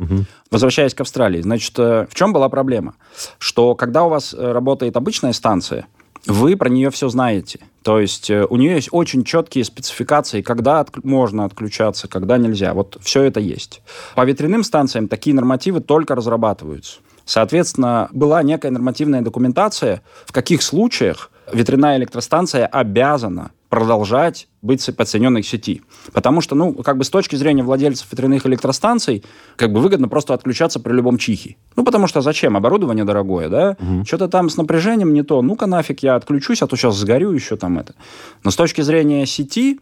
Возвращаясь 0.50 0.94
к 0.94 1.00
Австралии. 1.00 1.42
Значит, 1.42 1.78
э, 1.78 2.06
в 2.08 2.14
чем 2.14 2.32
была 2.32 2.48
проблема? 2.48 2.94
Что 3.38 3.74
когда 3.74 4.04
у 4.04 4.08
вас 4.08 4.34
э, 4.34 4.52
работает 4.52 4.96
обычная 4.96 5.32
станция, 5.34 5.86
вы 6.26 6.56
про 6.56 6.68
нее 6.68 6.90
все 6.90 7.08
знаете. 7.08 7.60
То 7.82 7.98
есть 7.98 8.30
э, 8.30 8.44
у 8.48 8.56
нее 8.56 8.74
есть 8.74 8.88
очень 8.92 9.24
четкие 9.24 9.64
спецификации, 9.64 10.42
когда 10.42 10.80
отк- 10.82 11.00
можно 11.02 11.44
отключаться, 11.44 12.08
когда 12.08 12.36
нельзя. 12.36 12.74
Вот 12.74 12.98
все 13.00 13.22
это 13.22 13.40
есть. 13.40 13.82
По 14.14 14.24
ветряным 14.24 14.64
станциям 14.64 15.08
такие 15.08 15.34
нормативы 15.34 15.80
только 15.80 16.14
разрабатываются. 16.14 16.98
Соответственно, 17.30 18.08
была 18.10 18.42
некая 18.42 18.72
нормативная 18.72 19.22
документация, 19.22 20.02
в 20.26 20.32
каких 20.32 20.62
случаях 20.62 21.30
ветряная 21.52 21.96
электростанция 21.96 22.66
обязана 22.66 23.52
продолжать 23.68 24.48
быть 24.62 24.84
подсоединенной 24.96 25.42
к 25.42 25.46
сети. 25.46 25.82
Потому 26.12 26.40
что, 26.40 26.56
ну, 26.56 26.74
как 26.74 26.98
бы 26.98 27.04
с 27.04 27.08
точки 27.08 27.36
зрения 27.36 27.62
владельцев 27.62 28.08
ветряных 28.10 28.46
электростанций, 28.46 29.22
как 29.54 29.72
бы 29.72 29.78
выгодно 29.78 30.08
просто 30.08 30.34
отключаться 30.34 30.80
при 30.80 30.92
любом 30.92 31.18
чихе. 31.18 31.54
Ну, 31.76 31.84
потому 31.84 32.08
что 32.08 32.20
зачем? 32.20 32.56
Оборудование 32.56 33.04
дорогое, 33.04 33.48
да? 33.48 33.76
Что-то 34.04 34.26
там 34.26 34.50
с 34.50 34.56
напряжением 34.56 35.14
не 35.14 35.22
то. 35.22 35.40
Ну-ка 35.40 35.66
нафиг 35.66 36.02
я 36.02 36.16
отключусь, 36.16 36.62
а 36.62 36.66
то 36.66 36.74
сейчас 36.74 36.96
сгорю 36.96 37.30
еще 37.30 37.56
там 37.56 37.78
это. 37.78 37.94
Но 38.42 38.50
с 38.50 38.56
точки 38.56 38.80
зрения 38.80 39.24
сети, 39.24 39.78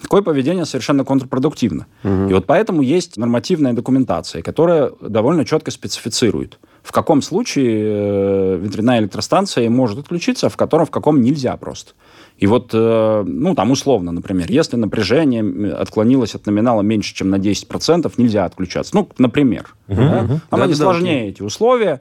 такое 0.00 0.22
поведение 0.22 0.66
совершенно 0.66 1.04
контрпродуктивно. 1.04 1.86
И 2.04 2.32
вот 2.32 2.46
поэтому 2.46 2.80
есть 2.80 3.16
нормативная 3.16 3.72
документация, 3.72 4.40
которая 4.40 4.92
довольно 5.00 5.44
четко 5.44 5.72
специфицирует, 5.72 6.60
в 6.82 6.92
каком 6.92 7.22
случае 7.22 7.84
э, 7.84 8.58
ветряная 8.60 9.00
электростанция 9.00 9.70
может 9.70 9.98
отключиться, 9.98 10.46
а 10.46 10.50
в 10.50 10.56
котором 10.56 10.86
в 10.86 10.90
каком 10.90 11.22
нельзя 11.22 11.56
просто. 11.56 11.92
И 12.38 12.46
вот, 12.46 12.70
э, 12.72 13.22
ну, 13.24 13.54
там 13.54 13.70
условно, 13.70 14.10
например, 14.10 14.50
если 14.50 14.76
напряжение 14.76 15.72
отклонилось 15.74 16.34
от 16.34 16.46
номинала 16.46 16.82
меньше, 16.82 17.14
чем 17.14 17.30
на 17.30 17.36
10%, 17.36 18.12
нельзя 18.16 18.44
отключаться. 18.44 18.96
Ну, 18.96 19.08
например. 19.18 19.74
да? 19.86 19.94
Там 19.94 20.28
Да-да-да, 20.28 20.64
они 20.64 20.74
сложнее, 20.74 21.28
эти 21.28 21.42
условия. 21.42 22.00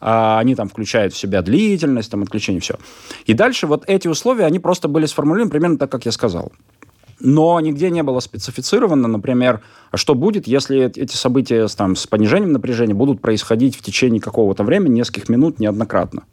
А, 0.00 0.38
Они 0.38 0.54
там 0.54 0.68
включают 0.68 1.12
в 1.12 1.18
себя 1.18 1.42
длительность, 1.42 2.10
там, 2.10 2.22
отключение, 2.22 2.60
все. 2.60 2.76
И 3.26 3.34
дальше 3.34 3.66
вот 3.66 3.84
эти 3.86 4.08
условия, 4.08 4.46
они 4.46 4.58
просто 4.58 4.88
были 4.88 5.06
сформулированы 5.06 5.50
примерно 5.50 5.76
так, 5.76 5.90
как 5.90 6.06
я 6.06 6.12
сказал. 6.12 6.52
Но 7.20 7.60
нигде 7.60 7.90
не 7.90 8.02
было 8.02 8.20
специфицировано, 8.20 9.06
например, 9.06 9.60
что 9.94 10.14
будет, 10.14 10.46
если 10.46 10.86
эт- 10.86 10.98
эти 11.00 11.14
события 11.14 11.68
там, 11.68 11.94
с 11.94 12.06
понижением 12.06 12.52
напряжения 12.52 12.94
будут 12.94 13.20
происходить 13.20 13.76
в 13.76 13.82
течение 13.82 14.20
какого-то 14.20 14.64
времени, 14.64 14.94
нескольких 14.94 15.28
минут, 15.28 15.60
неоднократно. 15.60 16.24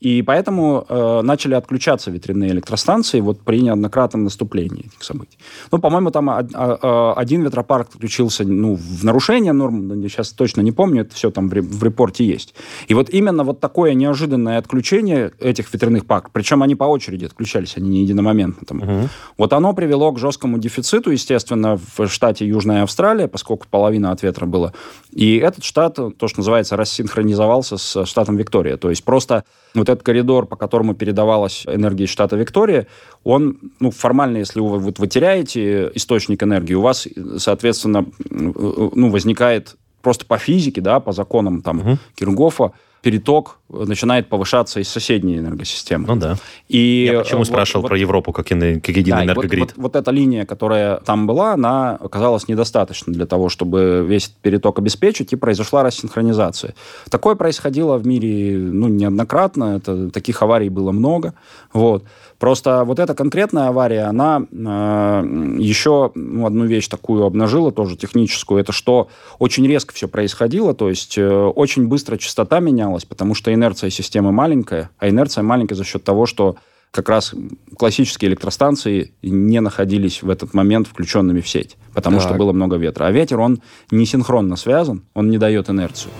И 0.00 0.22
поэтому 0.22 0.86
э, 0.88 1.20
начали 1.22 1.52
отключаться 1.54 2.10
ветряные 2.10 2.50
электростанции 2.52 3.20
вот 3.20 3.40
при 3.40 3.60
неоднократном 3.60 4.24
наступлении 4.24 4.86
этих 4.86 5.02
событий. 5.04 5.36
Ну, 5.70 5.78
по-моему, 5.78 6.10
там 6.10 6.28
од- 6.28 6.54
а- 6.54 6.78
а- 6.80 7.12
один 7.16 7.42
ветропарк 7.42 7.88
отключился 7.94 8.44
ну, 8.44 8.76
в 8.76 9.04
нарушение 9.04 9.52
норм, 9.52 10.02
сейчас 10.08 10.32
точно 10.32 10.62
не 10.62 10.72
помню, 10.72 11.02
это 11.02 11.14
все 11.14 11.30
там 11.30 11.50
в, 11.50 11.52
в 11.52 11.84
репорте 11.84 12.24
есть. 12.24 12.54
И 12.88 12.94
вот 12.94 13.10
именно 13.10 13.44
вот 13.44 13.60
такое 13.60 13.92
неожиданное 13.92 14.56
отключение 14.56 15.32
этих 15.38 15.70
ветряных 15.72 16.06
парков, 16.06 16.30
причем 16.32 16.62
они 16.62 16.74
по 16.76 16.84
очереди 16.84 17.26
отключались, 17.26 17.76
они 17.76 17.90
не 17.90 18.02
единомоментно. 18.02 18.66
Там, 18.66 19.08
Вот 19.36 19.52
оно 19.52 19.74
привело 19.74 20.12
к 20.12 20.18
жесткому 20.18 20.58
дефициту, 20.58 21.10
естественно, 21.10 21.78
в 21.96 22.08
штате 22.08 22.46
Южная 22.46 22.84
Австралия, 22.84 23.28
поскольку 23.28 23.66
половина 23.70 24.12
от 24.12 24.22
ветра 24.22 24.46
было. 24.46 24.72
И 25.12 25.36
этот 25.36 25.62
штат, 25.62 25.96
то, 25.96 26.28
что 26.28 26.38
называется, 26.40 26.76
рассинхронизовался 26.76 27.76
с 27.76 28.06
штатом 28.06 28.36
Виктория. 28.38 28.78
То 28.78 28.88
есть 28.88 29.04
просто 29.04 29.44
вот 29.74 29.89
этот 29.92 30.04
коридор, 30.04 30.46
по 30.46 30.56
которому 30.56 30.94
передавалась 30.94 31.64
энергия 31.66 32.04
из 32.04 32.10
штата 32.10 32.36
Виктория, 32.36 32.86
он, 33.24 33.58
ну, 33.78 33.90
формально, 33.90 34.38
если 34.38 34.60
вы, 34.60 34.78
вот 34.78 34.98
вы 34.98 35.06
теряете 35.06 35.90
источник 35.94 36.42
энергии, 36.42 36.74
у 36.74 36.80
вас, 36.80 37.06
соответственно, 37.36 38.06
ну, 38.30 39.10
возникает 39.10 39.76
просто 40.02 40.26
по 40.26 40.38
физике, 40.38 40.80
да, 40.80 41.00
по 41.00 41.12
законам 41.12 41.62
там 41.62 41.98
Киргофа, 42.14 42.72
переток 43.02 43.59
начинает 43.72 44.28
повышаться 44.28 44.80
из 44.80 44.88
соседней 44.88 45.38
энергосистемы. 45.38 46.06
Ну 46.06 46.16
да. 46.16 46.36
И 46.68 47.10
Я 47.12 47.20
почему 47.20 47.38
вот- 47.38 47.46
спрашивал 47.46 47.82
вот- 47.82 47.88
про 47.88 47.98
Европу 47.98 48.32
как, 48.32 48.50
ин- 48.52 48.80
как 48.80 48.96
единый 48.96 49.18
да, 49.26 49.32
и 49.32 49.34
вот, 49.34 49.44
энергогрид? 49.44 49.72
вот- 49.76 49.82
вот 49.82 49.96
эта 49.96 50.10
линия, 50.10 50.44
которая 50.44 50.98
там 50.98 51.26
была, 51.26 51.54
она 51.54 51.96
оказалась 51.96 52.48
недостаточно 52.48 53.12
для 53.12 53.26
того, 53.26 53.48
чтобы 53.48 54.04
весь 54.06 54.28
переток 54.28 54.78
обеспечить, 54.78 55.32
и 55.32 55.36
произошла 55.36 55.82
рассинхронизация. 55.82 56.74
Такое 57.10 57.34
происходило 57.34 57.96
в 57.96 58.06
мире 58.06 58.56
ну, 58.58 58.88
неоднократно, 58.88 59.76
это, 59.76 60.10
таких 60.10 60.42
аварий 60.42 60.68
было 60.68 60.92
много. 60.92 61.34
Вот. 61.72 62.04
Просто 62.38 62.84
вот 62.84 62.98
эта 62.98 63.14
конкретная 63.14 63.68
авария, 63.68 64.04
она 64.04 64.42
э, 64.50 65.56
еще 65.58 66.10
ну, 66.14 66.46
одну 66.46 66.64
вещь 66.64 66.88
такую 66.88 67.24
обнажила, 67.24 67.70
тоже 67.70 67.96
техническую, 67.96 68.60
это 68.60 68.72
что 68.72 69.08
очень 69.38 69.66
резко 69.66 69.92
все 69.94 70.08
происходило, 70.08 70.72
то 70.74 70.88
есть 70.88 71.18
э, 71.18 71.28
очень 71.30 71.86
быстро 71.86 72.16
частота 72.16 72.60
менялась, 72.60 73.04
потому 73.04 73.34
что 73.34 73.52
инерция 73.60 73.90
системы 73.90 74.32
маленькая, 74.32 74.90
а 74.98 75.08
инерция 75.10 75.42
маленькая 75.42 75.74
за 75.74 75.84
счет 75.84 76.02
того, 76.02 76.24
что 76.24 76.56
как 76.90 77.08
раз 77.08 77.34
классические 77.76 78.30
электростанции 78.30 79.12
не 79.22 79.60
находились 79.60 80.22
в 80.22 80.30
этот 80.30 80.54
момент 80.54 80.88
включенными 80.88 81.40
в 81.40 81.48
сеть, 81.48 81.76
потому 81.94 82.16
Так. 82.18 82.28
что 82.28 82.34
было 82.38 82.52
много 82.52 82.76
ветра. 82.76 83.04
А 83.04 83.10
ветер, 83.12 83.38
он 83.38 83.60
не 83.90 84.06
синхронно 84.06 84.56
связан, 84.56 85.04
он 85.14 85.30
не 85.30 85.38
дает 85.38 85.68
инерцию. 85.68 86.10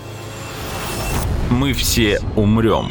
Мы 1.51 1.73
все 1.73 2.21
умрем. 2.37 2.87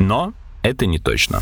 Но 0.00 0.34
это 0.62 0.86
не 0.86 0.98
точно. 0.98 1.40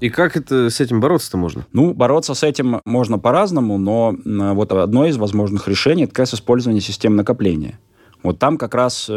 И 0.00 0.10
как 0.10 0.36
это 0.36 0.70
с 0.70 0.80
этим 0.80 1.00
бороться-то 1.00 1.36
можно? 1.36 1.66
Ну, 1.72 1.92
бороться 1.92 2.34
с 2.34 2.42
этим 2.44 2.80
можно 2.84 3.18
по-разному, 3.18 3.78
но 3.78 4.14
вот 4.54 4.72
одно 4.72 5.06
из 5.06 5.16
возможных 5.16 5.66
решений 5.68 6.04
это 6.04 6.12
как 6.12 6.20
раз 6.20 6.34
использование 6.34 6.80
систем 6.80 7.16
накопления. 7.16 7.78
Вот 8.22 8.38
там 8.38 8.58
как 8.58 8.74
раз 8.74 9.06
э, 9.08 9.12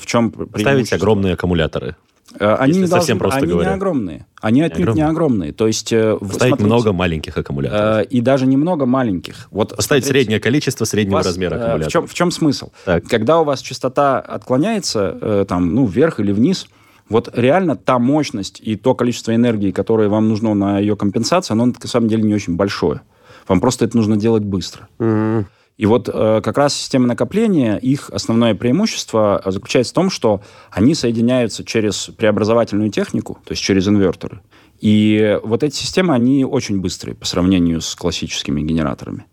в 0.00 0.04
чем 0.06 0.34
Ставить 0.58 0.92
огромные 0.92 1.34
аккумуляторы. 1.34 1.96
Э, 2.38 2.54
Они 2.58 2.70
если 2.70 2.82
не 2.82 2.86
совсем 2.88 3.18
должны- 3.18 3.20
просто 3.30 3.38
они 3.40 3.52
говоря. 3.52 3.68
не 3.70 3.74
огромные. 3.76 4.26
Они 4.40 4.62
отнюдь 4.62 4.78
не 4.78 4.84
огромные? 5.02 5.06
огромные. 5.10 5.52
То 5.52 5.66
есть, 5.66 5.92
э, 5.92 6.16
вы 6.20 6.28
Ставить 6.34 6.54
смотрите, 6.56 6.66
много 6.66 6.92
маленьких 6.92 7.36
аккумуляторов. 7.36 8.04
э, 8.06 8.08
и 8.08 8.20
даже 8.22 8.46
немного 8.46 8.86
маленьких. 8.86 9.48
Вот 9.50 9.76
Поставить 9.76 10.04
смотрите, 10.04 10.08
среднее 10.24 10.40
количество 10.40 10.84
среднего 10.86 11.16
вас, 11.16 11.26
размера 11.26 11.54
э, 11.54 11.58
аккумулятора. 11.58 11.88
В 11.88 11.92
чем, 11.92 12.06
в 12.06 12.14
чем 12.14 12.30
смысл? 12.30 12.70
Так. 12.84 13.04
Когда 13.04 13.40
у 13.40 13.44
вас 13.44 13.60
частота 13.60 14.18
отклоняется 14.20 15.16
э, 15.20 15.44
там, 15.48 15.74
ну, 15.74 15.84
вверх 15.86 16.20
или 16.20 16.32
вниз, 16.32 16.68
вот 17.08 17.30
реально 17.34 17.76
та 17.76 17.98
мощность 17.98 18.60
и 18.62 18.76
то 18.76 18.94
количество 18.94 19.34
энергии, 19.34 19.70
которое 19.70 20.08
вам 20.08 20.28
нужно 20.28 20.54
на 20.54 20.78
ее 20.78 20.96
компенсацию, 20.96 21.54
оно 21.54 21.66
на 21.66 21.74
самом 21.88 22.08
деле 22.08 22.22
не 22.22 22.34
очень 22.34 22.56
большое. 22.56 23.00
Вам 23.46 23.60
просто 23.60 23.84
это 23.84 23.96
нужно 23.96 24.16
делать 24.16 24.44
быстро. 24.44 24.88
М. 24.98 25.46
И 25.78 25.86
вот 25.86 26.10
э, 26.12 26.40
как 26.42 26.58
раз 26.58 26.74
системы 26.74 27.06
накопления, 27.06 27.76
их 27.76 28.10
основное 28.10 28.54
преимущество 28.54 29.40
заключается 29.46 29.92
в 29.92 29.94
том, 29.94 30.10
что 30.10 30.42
они 30.72 30.94
соединяются 30.94 31.64
через 31.64 32.10
преобразовательную 32.16 32.90
технику, 32.90 33.38
то 33.44 33.52
есть 33.52 33.62
через 33.62 33.86
инверторы. 33.86 34.40
И 34.80 35.38
вот 35.44 35.62
эти 35.62 35.76
системы, 35.76 36.14
они 36.14 36.44
очень 36.44 36.80
быстрые 36.80 37.14
по 37.14 37.26
сравнению 37.26 37.80
с 37.80 37.94
классическими 37.94 38.60
генераторами. 38.60 39.26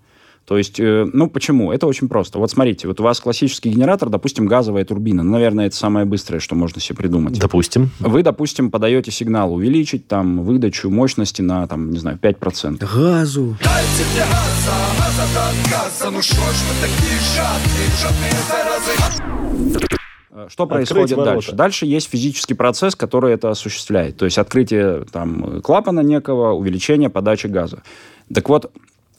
То 0.46 0.60
есть, 0.60 0.80
э, 0.80 1.08
ну 1.12 1.28
почему? 1.28 1.72
Это 1.72 1.88
очень 1.88 2.08
просто. 2.08 2.38
Вот 2.38 2.52
смотрите, 2.52 2.88
вот 2.88 3.00
у 3.00 3.04
вас 3.04 3.20
классический 3.20 3.70
генератор, 3.70 4.10
допустим, 4.10 4.46
газовая 4.46 4.86
турбина. 4.86 5.24
Ну, 5.24 5.32
наверное, 5.32 5.66
это 5.66 5.76
самое 5.76 6.06
быстрое, 6.06 6.40
что 6.40 6.54
можно 6.54 6.80
себе 6.80 6.96
придумать. 6.98 7.40
Допустим. 7.40 7.90
Вы, 8.00 8.22
допустим, 8.22 8.70
подаете 8.70 9.10
сигнал 9.10 9.54
увеличить 9.54 10.08
там 10.08 10.44
выдачу 10.44 10.92
мощности 10.92 11.42
на, 11.42 11.66
там, 11.68 11.90
не 11.90 11.98
знаю, 11.98 12.20
5%. 12.22 12.88
Газу. 12.96 13.58
Э, 20.30 20.48
Что 20.48 20.64
Открыть 20.66 20.90
происходит 20.90 21.18
ворота. 21.18 21.34
дальше? 21.34 21.52
Дальше 21.54 21.86
есть 21.88 22.10
физический 22.10 22.54
процесс, 22.54 22.96
который 22.96 23.34
это 23.34 23.50
осуществляет. 23.50 24.18
То 24.18 24.26
есть 24.26 24.38
открытие 24.38 25.06
там, 25.12 25.62
клапана 25.62 26.02
некого, 26.02 26.52
увеличение 26.52 27.10
подачи 27.10 27.48
газа. 27.48 27.82
Так 28.32 28.48
вот, 28.50 28.72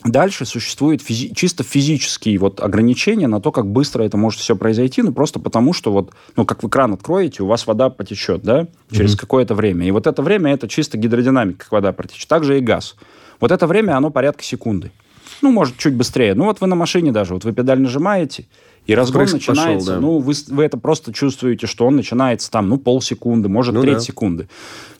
дальше 0.04 0.44
существует 0.44 1.00
физи- 1.00 1.34
чисто 1.34 1.64
физические 1.64 2.38
вот 2.38 2.60
ограничения 2.60 3.26
на 3.26 3.40
то, 3.40 3.50
как 3.52 3.66
быстро 3.66 4.02
это 4.02 4.16
может 4.16 4.40
все 4.40 4.56
произойти, 4.56 5.02
ну 5.02 5.12
просто 5.12 5.40
потому, 5.40 5.72
что 5.72 5.92
вот, 5.92 6.12
ну 6.36 6.44
как 6.44 6.62
вы 6.62 6.68
кран 6.68 6.92
откроете, 6.92 7.42
у 7.42 7.46
вас 7.46 7.66
вода 7.66 7.90
потечет, 7.90 8.42
да, 8.42 8.66
через 8.90 9.16
какое-то 9.16 9.54
время. 9.54 9.86
И 9.86 9.90
вот 9.90 10.06
это 10.06 10.22
время 10.22 10.52
это 10.52 10.68
чисто 10.68 10.98
гидродинамика, 10.98 11.64
как 11.64 11.72
вода 11.72 11.92
протечет. 11.92 12.28
Также 12.28 12.58
и 12.58 12.60
газ. 12.60 12.96
Вот 13.40 13.50
это 13.50 13.66
время, 13.66 13.96
оно 13.96 14.10
порядка 14.10 14.42
секунды. 14.42 14.90
Ну, 15.42 15.50
может, 15.50 15.76
чуть 15.76 15.94
быстрее. 15.94 16.34
Ну, 16.34 16.44
вот 16.44 16.60
вы 16.60 16.66
на 16.66 16.76
машине 16.76 17.12
даже, 17.12 17.34
вот 17.34 17.44
вы 17.44 17.52
педаль 17.52 17.80
нажимаете, 17.80 18.46
и 18.86 18.94
разгон 18.94 19.26
Впрыск 19.26 19.46
пошел, 19.46 19.54
начинается, 19.54 19.94
да. 19.94 20.00
ну, 20.00 20.18
вы, 20.18 20.32
вы 20.48 20.64
это 20.64 20.78
просто 20.78 21.12
чувствуете, 21.12 21.66
что 21.66 21.86
он 21.86 21.96
начинается 21.96 22.50
там, 22.50 22.68
ну, 22.68 22.78
полсекунды, 22.78 23.48
может, 23.48 23.74
Ну 23.74 23.82
треть 23.82 23.94
да. 23.94 24.00
секунды. 24.00 24.48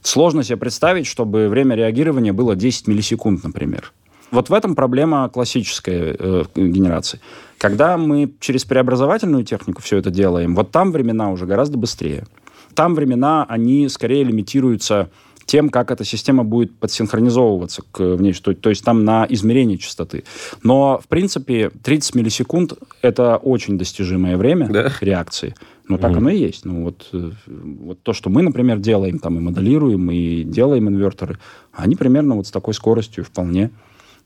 Сложно 0.03 0.43
себе 0.43 0.57
представить, 0.57 1.07
чтобы 1.07 1.49
время 1.49 1.77
реагирования 1.77 2.33
было 2.33 2.57
10 2.57 2.89
миллисекунд, 2.89 3.45
например. 3.45 3.93
Вот 4.31 4.49
в 4.51 4.55
этом 4.55 4.75
проблема 4.75 5.29
классической 5.29 6.17
э, 6.19 6.45
генерации. 6.55 7.21
Когда 7.59 7.97
мы 7.97 8.33
через 8.41 8.65
преобразовательную 8.65 9.45
технику 9.45 9.83
все 9.83 9.99
это 9.99 10.11
делаем, 10.11 10.55
вот 10.55 10.71
там 10.71 10.93
времена 10.93 11.31
уже 11.31 11.47
гораздо 11.47 11.79
быстрее. 11.79 12.27
Там 12.75 12.95
времена, 12.95 13.47
они 13.49 13.89
скорее 13.89 14.25
лимитируются 14.25 15.11
тем, 15.47 15.71
как 15.71 15.91
эта 15.91 16.05
система 16.05 16.45
будет 16.45 16.77
подсинхронизовываться 16.77 17.83
к 17.93 18.01
внешней, 18.17 18.55
то, 18.55 18.69
есть 18.69 18.85
там 18.85 19.05
на 19.05 19.27
измерение 19.29 19.79
частоты. 19.79 20.25
Но, 20.63 21.01
в 21.03 21.07
принципе, 21.09 21.71
30 21.83 22.17
миллисекунд– 22.17 22.75
это 23.03 23.37
очень 23.37 23.79
достижимое 23.79 24.37
время 24.37 24.69
Да. 24.69 24.93
реакции. 25.01 25.55
Ну, 25.89 25.99
так 25.99 26.17
оно 26.17 26.31
и 26.31 26.37
есть. 26.39 26.65
Ну, 26.65 26.83
вот, 26.83 27.09
э, 27.13 27.31
вот 27.47 28.03
то, 28.03 28.13
что 28.13 28.29
мы, 28.29 28.43
например, 28.43 28.79
делаем, 28.79 29.21
там 29.21 29.39
и 29.39 29.41
моделируем, 29.41 30.11
и 30.11 30.43
делаем 30.43 30.89
инверторы, 30.89 31.39
они 31.73 31.95
примерно 31.95 32.35
вот 32.35 32.49
с 32.49 32.51
такой 32.51 32.75
скоростью 32.75 33.25
вполне. 33.25 33.71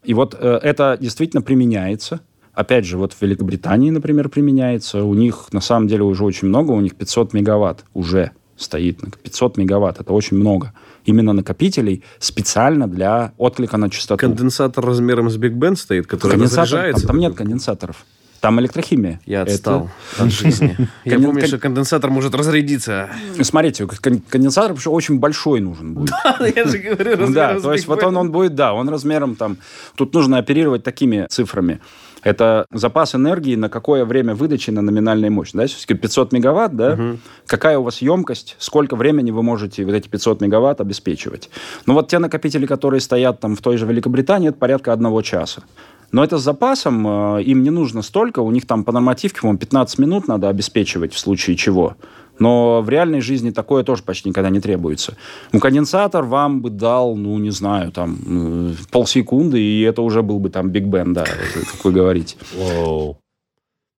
И 0.05 0.15
вот 0.15 0.35
э, 0.39 0.59
это 0.63 0.97
действительно 1.01 1.43
применяется. 1.43 2.21
Опять 2.55 2.85
же, 2.85 2.99
вот 2.99 3.13
в 3.13 3.23
Великобритании, 3.23 3.91
например, 3.91 4.29
применяется. 4.29 5.05
У 5.05 5.15
них, 5.15 5.49
на 5.53 5.61
самом 5.61 5.89
деле, 5.89 6.03
уже 6.03 6.25
очень 6.25 6.49
много. 6.49 6.73
У 6.73 6.81
них 6.81 6.95
500 6.97 7.33
мегаватт 7.33 7.85
уже 7.95 8.33
стоит. 8.57 9.01
500 9.23 9.57
мегаватт– 9.57 10.01
это 10.01 10.13
очень 10.13 10.37
много. 10.37 10.73
Именно 11.05 11.33
накопителей 11.33 12.03
специально 12.19 12.87
для 12.89 13.33
отклика 13.39 13.77
на 13.79 13.89
частоту. 13.89 14.19
Конденсатор 14.21 14.85
размером 14.85 15.31
с 15.31 15.37
Биг 15.37 15.53
Бен 15.53 15.77
стоит, 15.77 16.07
который 16.07 16.33
Конденсатор- 16.37 16.63
разряжается. 16.63 17.07
Там, 17.07 17.17
там 17.17 17.21
нет 17.21 17.35
конденсаторов. 17.35 18.05
Там 18.40 18.59
электрохимия. 18.61 19.20
Я 19.26 19.42
Это- 19.42 19.53
отстал 19.53 19.90
от 20.18 20.31
жизни. 20.33 20.76
Я 21.05 21.18
помню, 21.20 21.46
что 21.46 21.59
конденсатор 21.59 22.11
может 22.11 22.35
разрядиться. 22.35 23.11
Смотрите, 23.42 23.87
кон- 23.87 24.22
конденсатор 24.29 24.76
очень 24.87 25.18
большой 25.18 25.61
нужен 25.61 25.94
будет. 25.94 26.11
Я 26.57 26.64
же 26.64 26.79
говорю, 26.79 27.33
Да, 27.33 27.61
то 27.61 27.72
есть 27.72 27.87
вот 27.87 28.03
он, 28.03 28.16
он 28.16 28.31
будет, 28.33 28.55
да, 28.55 28.72
он 28.72 28.88
размером 28.88 29.37
там... 29.37 29.59
Тут 29.94 30.14
нужно 30.14 30.38
оперировать 30.38 30.83
такими 30.83 31.26
цифрами. 31.29 31.81
Это 32.22 32.66
запас 32.70 33.14
энергии 33.14 33.57
на 33.57 33.68
какое 33.70 34.05
время 34.05 34.35
выдачи 34.35 34.70
на 34.70 34.83
номинальной 34.83 35.31
мощности. 35.31 35.57
Да, 35.57 35.62
если 35.62 35.94
500 35.94 36.33
мегаватт, 36.33 36.76
да, 36.76 36.98
какая 37.46 37.79
у 37.79 37.83
вас 37.83 38.03
емкость, 38.03 38.57
сколько 38.59 38.94
времени 38.96 39.31
вы 39.31 39.42
можете 39.42 39.85
вот 39.85 39.94
эти 39.94 40.09
500 40.09 40.40
мегаватт 40.42 40.81
обеспечивать. 40.81 41.50
Ну 41.87 41.94
вот 41.94 42.09
те 42.09 42.18
накопители, 42.18 42.66
которые 42.66 43.00
стоят 43.00 43.40
там 43.40 43.57
в 43.57 43.61
той 43.62 43.76
же 43.79 43.87
Великобритании, 43.87 44.48
это 44.50 44.59
порядка 44.59 44.92
одного 44.92 45.22
часа. 45.22 45.62
Но 46.12 46.25
это 46.25 46.38
с 46.38 46.42
запасом, 46.42 47.07
э, 47.37 47.42
им 47.44 47.62
не 47.62 47.70
нужно 47.70 48.03
столько, 48.03 48.40
у 48.40 48.51
них 48.51 48.66
там 48.66 48.85
по 48.85 48.92
нормативке, 48.92 49.40
по-моему, 49.40 49.59
15 49.59 49.99
минут 49.99 50.29
надо 50.29 50.49
обеспечивать 50.49 51.12
в 51.12 51.18
случае 51.18 51.57
чего. 51.57 51.96
Но 52.38 52.81
в 52.81 52.88
реальной 52.88 53.20
жизни 53.20 53.51
такое 53.51 53.85
тоже 53.85 54.03
почти 54.03 54.31
никогда 54.31 54.51
не 54.51 54.61
требуется. 54.61 55.16
Ну, 55.53 55.61
конденсатор 55.61 56.25
вам 56.25 56.62
бы 56.62 56.70
дал, 56.70 57.14
ну, 57.14 57.38
не 57.38 57.51
знаю, 57.51 57.92
там, 57.92 58.18
э, 58.27 58.73
полсекунды, 58.90 59.61
и 59.61 59.83
это 59.83 60.03
уже 60.03 60.23
был 60.23 60.40
бы 60.40 60.49
там 60.49 60.70
Биг 60.70 60.85
Бен, 60.85 61.12
да, 61.12 61.25
как 61.25 61.85
вы 61.85 61.92
говорите. 61.92 62.37
Воу. 62.57 63.19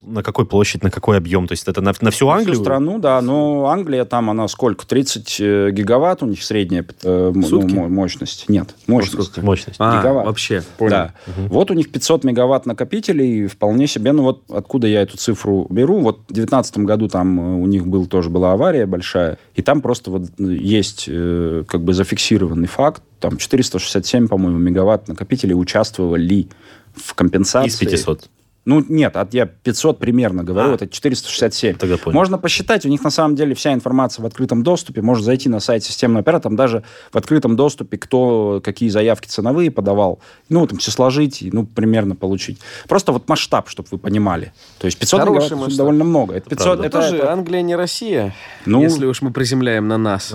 На 0.05 0.23
какой 0.23 0.47
площадь, 0.47 0.83
на 0.83 0.91
какой 0.91 1.17
объем? 1.17 1.47
То 1.47 1.53
есть 1.53 1.69
это 1.69 1.81
на, 1.81 1.93
на 2.01 2.11
всю 2.11 2.27
На 2.27 2.35
Англию? 2.35 2.55
Всю 2.55 2.65
страну, 2.65 2.99
да, 2.99 3.21
но 3.21 3.67
Англия 3.67 4.05
там, 4.05 4.31
она 4.31 4.49
сколько? 4.49 4.85
30 4.85 5.37
э, 5.41 5.71
гигаватт 5.71 6.25
у 6.25 6.27
них 6.27 6.43
средняя 6.43 6.85
э, 7.05 7.33
ну, 7.33 7.43
Сутки? 7.43 7.73
мо- 7.73 7.89
мощность. 7.89 8.49
Нет, 8.49 8.75
мощность. 8.89 9.37
Мощность. 9.39 9.77
А, 9.79 10.01
Гигаватт. 10.01 10.27
вообще. 10.27 10.65
Да. 10.81 11.15
Вот 11.49 11.71
у 11.71 11.75
них 11.75 11.93
500 11.93 12.25
мегаватт 12.25 12.67
накопителей, 12.67 13.47
вполне 13.47 13.87
себе, 13.87 14.11
ну 14.11 14.25
вот 14.25 14.43
откуда 14.51 14.89
я 14.89 15.03
эту 15.03 15.17
цифру 15.17 15.67
беру, 15.71 16.01
вот 16.01 16.17
в 16.29 16.33
2019 16.33 16.79
году 16.79 17.09
там 17.09 17.39
э, 17.39 17.63
у 17.63 17.67
них 17.67 17.87
был, 17.87 18.07
тоже 18.07 18.29
была 18.29 18.53
авария 18.53 18.87
большая, 18.87 19.39
и 19.55 19.63
там 19.63 19.81
просто 19.83 20.11
вот 20.11 20.25
э, 20.39 20.43
есть 20.43 21.05
э, 21.07 21.63
как 21.69 21.83
бы 21.83 21.95
зафиксированный 21.95 22.67
факт, 22.67 23.03
там 23.21 23.37
467, 23.37 24.27
по-моему, 24.27 24.59
мегаватт 24.59 25.07
накопителей 25.07 25.55
участвовали 25.55 26.49
в 26.95 27.15
компенсации. 27.15 27.69
Из 27.69 27.79
500. 27.79 28.29
Ну, 28.65 28.85
нет, 28.89 29.17
от 29.17 29.35
я 29.35 29.47
500 29.47 29.99
примерно 29.99 30.45
говорю, 30.45 30.71
А. 30.71 30.75
это 30.77 30.87
467. 30.87 31.75
Тогда 31.79 31.97
понял. 31.97 32.15
Можно 32.17 32.39
посчитать, 32.39 32.87
у 32.87 32.89
них 32.89 33.03
на 33.03 33.11
самом 33.11 33.35
деле 33.35 33.57
вся 33.57 33.73
информация 33.73 34.23
в 34.23 34.27
открытом 34.27 34.63
доступе, 34.63 35.03
можно 35.03 35.25
зайти 35.25 35.49
на 35.49 35.59
сайт 35.59 35.83
системного 35.83 36.21
оператора, 36.21 36.43
там 36.51 36.57
даже 36.57 36.85
в 37.13 37.17
открытом 37.19 37.57
доступе, 37.57 37.99
кто 37.99 38.61
какие 38.63 38.89
заявки 38.89 39.27
ценовые 39.27 39.73
подавал, 39.73 40.21
ну, 40.49 40.65
там 40.69 40.79
все 40.79 40.93
сложить, 40.93 41.41
ну, 41.53 41.67
примерно 41.67 42.15
получить. 42.15 42.61
Просто 42.89 43.11
вот 43.11 43.29
масштаб, 43.29 43.69
чтобы 43.69 43.89
вы 43.91 43.99
понимали. 43.99 44.53
То 44.79 44.87
есть 44.87 44.97
500 44.97 45.21
Хороший 45.21 45.35
мегаватт 45.45 45.61
масштаб. 45.61 45.77
довольно 45.79 46.05
много. 46.05 46.35
Это 46.35 46.49
500, 46.51 46.65
правда. 46.65 46.87
Это 46.87 46.99
это, 46.99 47.07
тоже 47.09 47.17
это- 47.23 47.33
Англия 47.33 47.63
не 47.63 47.75
Россия, 47.75 48.33
Ну- 48.65 48.81
если 48.83 49.07
уж 49.07 49.23
мы 49.23 49.33
приземляем 49.33 49.89
на 49.89 49.99
нас. 49.99 50.33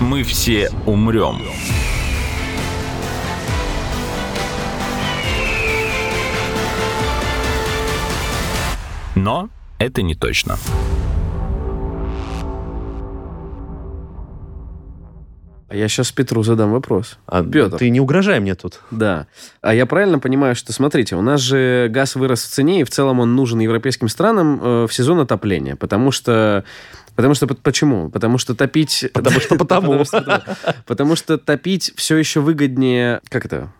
Мы 0.00 0.22
все 0.22 0.70
умрем. 0.86 1.42
Но 9.28 9.50
это 9.78 10.00
не 10.00 10.14
точно. 10.14 10.56
А 15.68 15.76
я 15.76 15.86
сейчас 15.88 16.10
Петру 16.12 16.42
задам 16.42 16.72
вопрос. 16.72 17.18
А 17.26 17.44
Петр. 17.44 17.76
Ты 17.76 17.90
не 17.90 18.00
угрожай 18.00 18.40
мне 18.40 18.54
тут. 18.54 18.80
Да. 18.90 19.26
А 19.60 19.74
я 19.74 19.84
правильно 19.84 20.18
понимаю, 20.18 20.54
что, 20.54 20.72
смотрите, 20.72 21.14
у 21.14 21.20
нас 21.20 21.42
же 21.42 21.88
газ 21.90 22.14
вырос 22.14 22.42
в 22.42 22.48
цене, 22.48 22.80
и 22.80 22.84
в 22.84 22.88
целом 22.88 23.20
он 23.20 23.36
нужен 23.36 23.58
европейским 23.58 24.08
странам 24.08 24.60
э, 24.62 24.86
в 24.86 24.94
сезон 24.94 25.20
отопления, 25.20 25.76
потому 25.76 26.10
что... 26.10 26.64
Потому 27.14 27.34
что... 27.34 27.46
Почему? 27.48 28.08
Потому 28.08 28.38
что 28.38 28.54
топить... 28.54 29.10
Потому 29.12 29.40
что 29.40 29.56
потому. 29.58 30.04
Потому 30.86 31.16
что 31.16 31.36
топить 31.36 31.92
все 31.96 32.16
еще 32.16 32.40
выгоднее... 32.40 33.20
Как 33.28 33.44
это? 33.44 33.70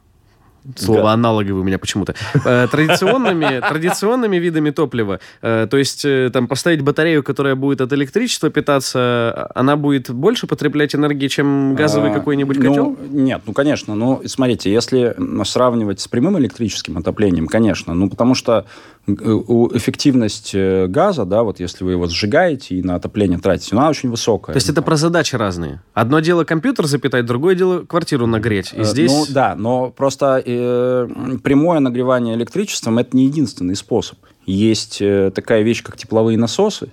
Слово 0.77 1.13
аналоговый 1.13 1.61
у 1.61 1.65
меня 1.65 1.79
почему-то. 1.79 2.15
Э, 2.45 2.67
Традиционными, 2.71 3.61
традиционными 3.69 4.37
видами 4.37 4.71
топлива. 4.71 5.21
Э, 5.43 5.67
То 5.71 5.77
есть 5.77 6.05
э, 6.05 6.31
там 6.33 6.47
поставить 6.47 6.83
батарею, 6.83 7.23
которая 7.23 7.55
будет 7.55 7.81
от 7.81 7.93
электричества 7.93 8.51
питаться, 8.51 9.51
она 9.55 9.77
будет 9.77 10.11
больше 10.11 10.47
потреблять 10.47 10.95
энергии, 10.95 11.29
чем 11.29 11.75
газовый 11.75 12.11
А, 12.11 12.15
какой-нибудь 12.15 12.59
ну, 12.59 12.69
котел? 12.69 12.97
Нет, 13.11 13.43
ну, 13.47 13.53
конечно. 13.53 13.95
Ну, 13.95 14.23
смотрите, 14.27 14.73
если 14.73 15.17
сравнивать 15.45 16.01
с 16.01 16.09
прямым 16.09 16.39
электрическим 16.39 16.99
отоплением, 16.99 17.47
конечно. 17.47 17.95
Ну, 17.95 18.11
потому 18.11 18.35
что 18.35 18.67
эффективность 19.15 20.51
э, 20.55 20.87
газа, 20.89 21.25
да, 21.25 21.43
вот 21.43 21.61
если 21.61 21.85
вы 21.85 21.93
его 21.93 22.07
сжигаете 22.07 22.75
и 22.75 22.83
на 22.83 22.97
отопление 22.97 23.39
тратите, 23.39 23.77
она 23.77 23.89
очень 23.89 24.11
высокая. 24.11 24.55
То 24.55 24.57
есть 24.57 24.69
это 24.69 24.83
про 24.83 24.97
задачи 24.97 25.37
разные. 25.37 25.83
Одно 25.95 26.21
дело 26.21 26.45
компьютер 26.45 26.87
запитать, 26.87 27.27
другое 27.27 27.55
дело 27.55 27.85
квартиру 27.85 28.27
нагреть. 28.27 28.73
И 28.75 28.81
Э, 28.81 28.85
здесь... 28.85 29.13
Ну, 29.13 29.27
да, 29.29 29.55
но 29.55 29.91
просто 29.91 30.43
э, 30.45 31.09
прямое 31.43 31.81
нагревание 31.81 32.35
электричеством– 32.35 32.99
это 33.01 33.17
не 33.17 33.27
единственный 33.27 33.77
способ. 33.77 34.19
Есть 34.47 35.03
э, 35.03 35.31
такая 35.35 35.63
вещь, 35.63 35.83
как 35.83 35.97
тепловые 35.97 36.39
насосы. 36.39 36.91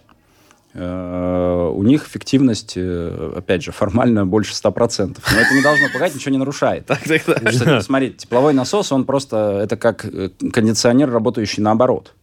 Э, 0.78 1.72
у 1.74 1.84
них 1.84 2.06
эффективность, 2.06 2.74
э, 2.76 3.34
опять 3.38 3.64
же, 3.64 3.72
формально 3.72 4.26
больше 4.26 4.54
100%. 4.54 5.18
Но 5.32 5.40
это 5.40 5.54
не 5.54 5.62
должно 5.62 5.88
пугать, 5.94 6.14
ничего 6.14 6.32
не 6.32 6.38
нарушает. 6.38 6.86
Потому 6.86 7.52
что, 7.52 7.82
смотрите, 7.82 8.18
тепловой 8.18 8.54
насос, 8.54 8.92
он 8.92 9.06
просто, 9.06 9.62
это 9.64 9.78
как 9.78 10.04
э, 10.06 10.30
кондиционер, 10.52 11.10
работающий 11.10 11.64
наоборот. 11.64 12.14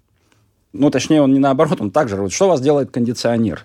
Ну, 0.75 0.91
точнее, 0.91 1.23
он 1.23 1.33
не 1.33 1.39
наоборот, 1.39 1.81
он 1.81 1.91
также 1.91 2.17
работает. 2.17 2.35
Что 2.35 2.47
у 2.47 2.49
вас 2.49 2.61
делает 2.61 2.91
кондиционер? 2.91 3.65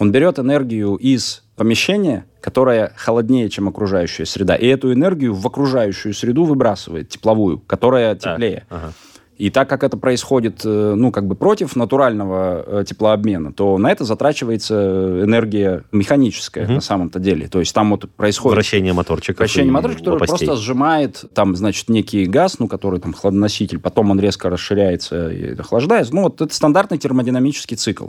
Он 0.00 0.10
берет 0.10 0.40
энергию 0.40 0.96
из 0.96 1.44
помещения, 1.54 2.26
которое 2.40 2.92
холоднее, 2.96 3.48
чем 3.48 3.68
окружающая 3.68 4.26
среда, 4.26 4.56
и 4.56 4.66
эту 4.66 4.92
энергию 4.92 5.34
в 5.34 5.46
окружающую 5.46 6.12
среду 6.12 6.44
выбрасывает, 6.44 7.08
тепловую, 7.08 7.60
которая 7.60 8.16
теплее. 8.16 8.66
ага. 8.68 8.92
И 9.36 9.50
так 9.50 9.68
как 9.68 9.82
это 9.82 9.96
происходит, 9.96 10.62
э, 10.64 10.94
ну, 10.96 11.10
как 11.10 11.26
бы 11.26 11.34
против 11.34 11.74
натурального 11.74 12.64
э, 12.66 12.84
теплообмена, 12.86 13.52
то 13.52 13.76
на 13.78 13.90
это 13.90 14.04
затрачивается 14.04 15.22
энергия 15.24 15.82
механическая 15.90 16.68
на 16.68 16.80
самом-то 16.80 17.18
деле. 17.18 17.48
То 17.48 17.58
есть 17.58 17.74
там 17.74 17.90
вот 17.90 18.08
происходит... 18.10 18.54
Вращение 18.54 18.92
моторчика. 18.92 19.38
Вращение 19.38 19.72
моторчика, 19.72 20.04
который 20.04 20.26
просто 20.28 20.56
сжимает 20.56 21.24
там, 21.34 21.56
значит, 21.56 21.88
некий 21.88 22.26
газ, 22.26 22.60
ну, 22.60 22.68
который 22.68 23.00
там 23.00 23.12
хладноситель, 23.12 23.80
потом 23.80 24.12
он 24.12 24.20
резко 24.20 24.48
расширяется 24.48 25.30
и 25.30 25.58
охлаждается. 25.58 26.14
Ну, 26.14 26.22
вот 26.22 26.40
это 26.40 26.54
стандартный 26.54 26.98
термодинамический 26.98 27.76
цикл. 27.76 28.08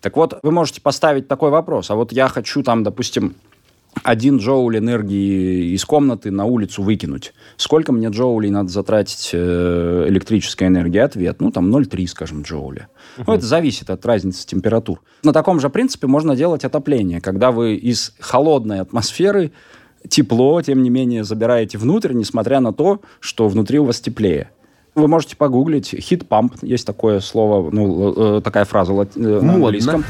Так 0.00 0.16
вот, 0.16 0.38
вы 0.42 0.50
можете 0.50 0.80
поставить 0.80 1.28
такой 1.28 1.50
вопрос. 1.50 1.90
А 1.90 1.94
вот 1.94 2.12
я 2.12 2.28
хочу 2.28 2.62
там, 2.62 2.82
допустим, 2.82 3.34
один 4.02 4.38
джоуль 4.38 4.78
энергии 4.78 5.74
из 5.74 5.84
комнаты 5.84 6.30
на 6.30 6.44
улицу 6.44 6.82
выкинуть. 6.82 7.34
Сколько 7.56 7.92
мне 7.92 8.08
джоулей 8.08 8.50
надо 8.50 8.68
затратить 8.68 9.30
э, 9.32 10.04
электрической 10.08 10.68
энергии? 10.68 10.98
Ответ, 10.98 11.40
ну, 11.40 11.50
там 11.50 11.74
0,3, 11.74 12.06
скажем, 12.06 12.42
джоуля. 12.42 12.88
Ну, 13.26 13.32
это 13.32 13.44
зависит 13.44 13.90
от 13.90 14.04
разницы 14.06 14.46
температур. 14.46 15.00
На 15.22 15.32
таком 15.32 15.60
же 15.60 15.68
принципе 15.70 16.06
можно 16.06 16.36
делать 16.36 16.64
отопление, 16.64 17.20
когда 17.20 17.50
вы 17.50 17.74
из 17.74 18.14
холодной 18.18 18.80
атмосферы 18.80 19.52
тепло, 20.08 20.60
тем 20.62 20.82
не 20.82 20.90
менее, 20.90 21.24
забираете 21.24 21.78
внутрь, 21.78 22.14
несмотря 22.14 22.60
на 22.60 22.72
то, 22.72 23.00
что 23.20 23.48
внутри 23.48 23.78
у 23.78 23.84
вас 23.84 24.00
теплее. 24.00 24.50
Вы 24.94 25.08
можете 25.08 25.36
погуглить 25.36 25.94
pump, 25.94 26.58
есть 26.62 26.86
такое 26.86 27.20
слово, 27.20 27.70
ну, 27.70 28.38
э, 28.38 28.40
такая 28.40 28.64
фраза 28.64 28.92
э, 28.92 29.40
на 29.40 29.54
английском. 29.54 30.04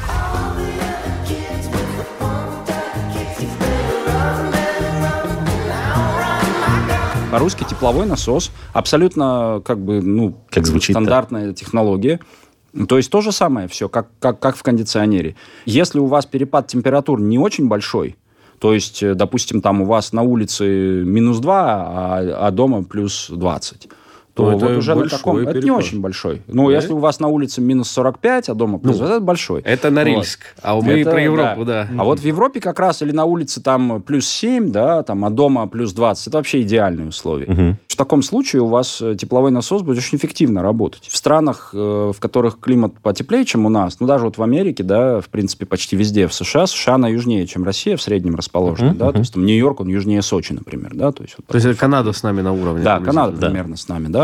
По-русски 7.31 7.63
тепловой 7.63 8.05
насос. 8.05 8.51
Абсолютно, 8.73 9.61
как 9.63 9.79
бы, 9.79 10.01
ну, 10.01 10.35
Как 10.49 10.67
звучит-то? 10.67 10.99
стандартная 10.99 11.53
технология. 11.53 12.19
То 12.89 12.97
есть 12.97 13.09
то 13.09 13.21
же 13.21 13.31
самое 13.31 13.69
все, 13.69 13.87
как, 13.87 14.07
как, 14.19 14.39
как 14.39 14.57
в 14.57 14.63
кондиционере. 14.63 15.35
Если 15.65 15.99
у 15.99 16.07
вас 16.07 16.25
перепад 16.25 16.67
температур 16.67 17.21
не 17.21 17.39
очень 17.39 17.69
большой, 17.69 18.17
то 18.59 18.73
есть, 18.73 19.01
э, 19.01 19.15
допустим, 19.15 19.61
там 19.61 19.81
у 19.81 19.85
вас 19.85 20.11
на 20.11 20.23
улице 20.23 21.03
минус 21.05 21.39
2, 21.39 21.55
а, 21.55 22.47
а 22.47 22.51
дома 22.51 22.83
плюс 22.83 23.27
20, 23.29 23.87
то 24.33 24.51
Ну, 24.51 24.57
вот 24.57 24.77
уже 24.77 24.95
на 24.95 25.09
таком... 25.09 25.37
Это 25.37 25.59
не 25.59 25.71
очень 25.71 25.99
большой. 25.99 26.41
Ну, 26.47 26.69
Да? 26.69 26.75
если 26.75 26.93
у 26.93 26.97
вас 26.97 27.19
на 27.19 27.27
улице 27.27 27.61
минус 27.61 27.89
45, 27.91 28.49
а 28.49 28.53
дома 28.53 28.79
плюс 28.79 28.93
Ну, 28.93 28.99
20, 28.99 29.15
это 29.15 29.25
большой. 29.25 29.61
Это 29.61 29.91
Норильск. 29.91 30.41
А 30.61 30.75
мы 30.75 31.01
Это, 31.01 31.11
про 31.11 31.21
Европу, 31.21 31.65
да. 31.65 31.87
А 31.97 32.03
вот 32.03 32.19
в 32.19 32.25
Европе 32.25 32.59
как 32.59 32.79
раз 32.79 33.01
или 33.01 33.11
на 33.11 33.25
улице 33.25 33.61
там 33.61 34.01
плюс 34.01 34.27
7, 34.27 34.71
да, 34.71 35.03
там, 35.03 35.25
а 35.25 35.29
дома 35.29 35.67
плюс 35.67 35.93
20, 35.93 36.27
это 36.27 36.37
вообще 36.37 36.61
идеальные 36.61 37.07
условия. 37.07 37.77
В 37.87 37.95
таком 37.97 38.23
случае 38.23 38.61
у 38.63 38.67
вас 38.67 39.01
э, 39.01 39.15
тепловой 39.15 39.51
насос 39.51 39.81
будет 39.83 39.97
очень 39.97 40.17
эффективно 40.17 40.63
работать. 40.63 41.03
В 41.07 41.15
странах, 41.15 41.71
э, 41.73 42.11
в 42.15 42.19
которых 42.19 42.59
климат 42.59 42.93
потеплее, 42.99 43.45
чем 43.45 43.65
у 43.65 43.69
нас, 43.69 43.99
ну, 43.99 44.07
даже 44.07 44.25
вот 44.25 44.37
в 44.37 44.43
Америке, 44.43 44.81
да, 44.81 45.19
в 45.19 45.27
принципе, 45.27 45.65
почти 45.65 45.95
везде, 45.95 46.25
в 46.27 46.33
США, 46.33 46.67
США 46.67 46.95
она 46.95 47.09
южнее, 47.09 47.45
чем 47.45 47.63
Россия 47.63 47.97
в 47.97 48.01
среднем 48.01 48.35
расположена, 48.35 48.95
да, 48.95 49.11
то 49.11 49.19
есть 49.19 49.33
там 49.33 49.45
Нью-Йорк, 49.45 49.81
он 49.81 49.87
южнее 49.89 50.21
Сочи, 50.21 50.53
например, 50.53 50.91
да, 50.93 51.11
то 51.11 51.21
есть 51.23 51.35
вот 51.37 51.45
То 51.47 51.57
есть 51.57 51.77
Канада 51.77 52.13
с 52.13 52.23
нами 52.23 52.41
на 52.41 52.53
уровне. 52.53 52.83
да. 52.83 52.99
Канада 52.99 53.37
примерно 53.37 53.77
с 53.77 53.87
нами, 53.87 54.07
да. 54.07 54.20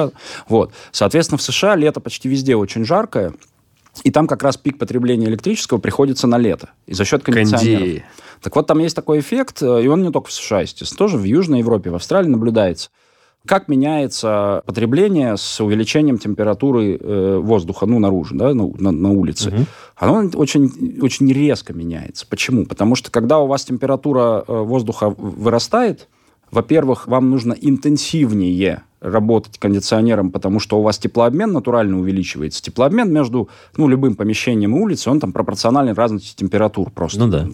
Вот. 0.47 0.71
Соответственно, 0.91 1.37
в 1.37 1.41
США 1.41 1.75
лето 1.75 1.99
почти 1.99 2.29
везде 2.29 2.55
очень 2.55 2.85
жаркое, 2.85 3.33
и 4.03 4.11
там 4.11 4.27
как 4.27 4.43
раз 4.43 4.57
пик 4.57 4.77
потребления 4.77 5.27
электрического 5.27 5.79
приходится 5.79 6.27
на 6.27 6.37
лето. 6.37 6.69
И 6.85 6.93
за 6.93 7.05
счет 7.05 7.23
кондиционеров. 7.23 7.79
Кондеи. 7.79 8.05
Так 8.41 8.55
вот, 8.55 8.67
там 8.67 8.79
есть 8.79 8.95
такой 8.95 9.19
эффект, 9.19 9.61
э, 9.61 9.83
и 9.83 9.87
он 9.87 10.03
не 10.03 10.11
только 10.11 10.29
в 10.29 10.33
США, 10.33 10.61
естественно, 10.61 10.97
тоже 10.97 11.17
в 11.17 11.23
Южной 11.23 11.59
Европе, 11.59 11.89
в 11.89 11.95
Австралии 11.95 12.29
наблюдается. 12.29 12.89
Как 13.45 13.69
меняется 13.69 14.61
потребление 14.65 15.37
с 15.37 15.61
увеличением 15.61 16.17
температуры 16.17 16.97
э, 16.97 17.37
воздуха, 17.37 17.85
ну, 17.85 17.97
наружу, 17.97 18.35
да, 18.35 18.53
ну, 18.53 18.75
на, 18.77 18.91
на 18.91 19.09
улице? 19.11 19.65
Оно 19.95 20.29
очень, 20.33 20.99
очень 21.01 21.31
резко 21.31 21.73
меняется. 21.73 22.25
Почему? 22.29 22.65
Потому 22.65 22.95
что 22.95 23.09
когда 23.09 23.39
у 23.39 23.47
вас 23.47 23.63
температура 23.63 24.43
э, 24.47 24.53
воздуха 24.53 25.09
вырастает, 25.09 26.07
во-первых, 26.51 27.07
вам 27.07 27.29
нужно 27.29 27.53
интенсивнее 27.53 28.83
работать 28.99 29.57
кондиционером, 29.59 30.31
потому 30.31 30.59
что 30.59 30.79
у 30.79 30.81
вас 30.81 30.97
теплообмен 30.97 31.51
натурально 31.51 31.99
увеличивается. 31.99 32.61
Теплообмен 32.63 33.11
между 33.11 33.49
ну, 33.75 33.87
любым 33.87 34.15
помещением 34.15 34.75
и 34.75 34.79
улицей, 34.79 35.11
он 35.11 35.19
там 35.19 35.33
пропорционален 35.33 35.93
разности 35.93 36.35
температур 36.35 36.89
просто. 36.89 37.19
Ну 37.19 37.27
да. 37.27 37.47